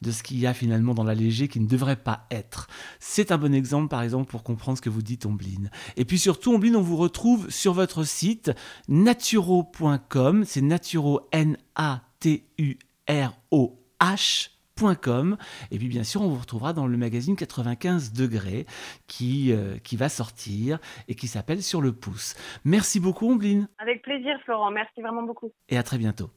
de 0.00 0.10
ce 0.12 0.22
qu'il 0.22 0.38
y 0.38 0.46
a 0.46 0.54
finalement 0.54 0.94
dans 0.94 1.04
l'allégé 1.04 1.46
qui 1.46 1.60
ne 1.60 1.68
devrait 1.68 1.96
pas 1.96 2.26
être. 2.30 2.68
C'est 3.00 3.32
un 3.32 3.36
bon 3.36 3.54
exemple 3.54 3.88
par 3.88 4.00
exemple 4.00 4.30
pour 4.30 4.44
comprendre 4.44 4.78
ce 4.78 4.82
que 4.82 4.88
vous 4.88 5.02
dites 5.02 5.26
Ombline. 5.26 5.70
Et 5.98 6.06
puis 6.06 6.18
surtout 6.18 6.54
Ombline, 6.54 6.74
on 6.74 6.80
vous 6.80 6.96
retrouve 6.96 7.50
sur 7.50 7.74
votre 7.74 8.02
site 8.02 8.50
naturo.com, 8.88 10.44
c'est 10.46 10.62
naturo 10.62 11.28
N 11.30 11.58
Et 15.70 15.78
puis 15.78 15.88
bien 15.88 16.04
sûr, 16.04 16.22
on 16.22 16.28
vous 16.28 16.40
retrouvera 16.40 16.72
dans 16.72 16.86
le 16.86 16.96
magazine 16.96 17.36
95 17.36 18.12
degrés 18.12 18.66
qui, 19.06 19.52
euh, 19.52 19.76
qui 19.82 19.96
va 19.96 20.08
sortir 20.08 20.78
et 21.08 21.14
qui 21.14 21.26
s'appelle 21.26 21.62
Sur 21.62 21.80
le 21.80 21.92
pouce. 21.92 22.34
Merci 22.64 23.00
beaucoup, 23.00 23.30
Ombline. 23.30 23.68
Avec 23.78 24.02
plaisir, 24.02 24.38
Florent. 24.44 24.70
Merci 24.70 25.00
vraiment 25.02 25.22
beaucoup. 25.22 25.52
Et 25.68 25.76
à 25.76 25.82
très 25.82 25.98
bientôt. 25.98 26.30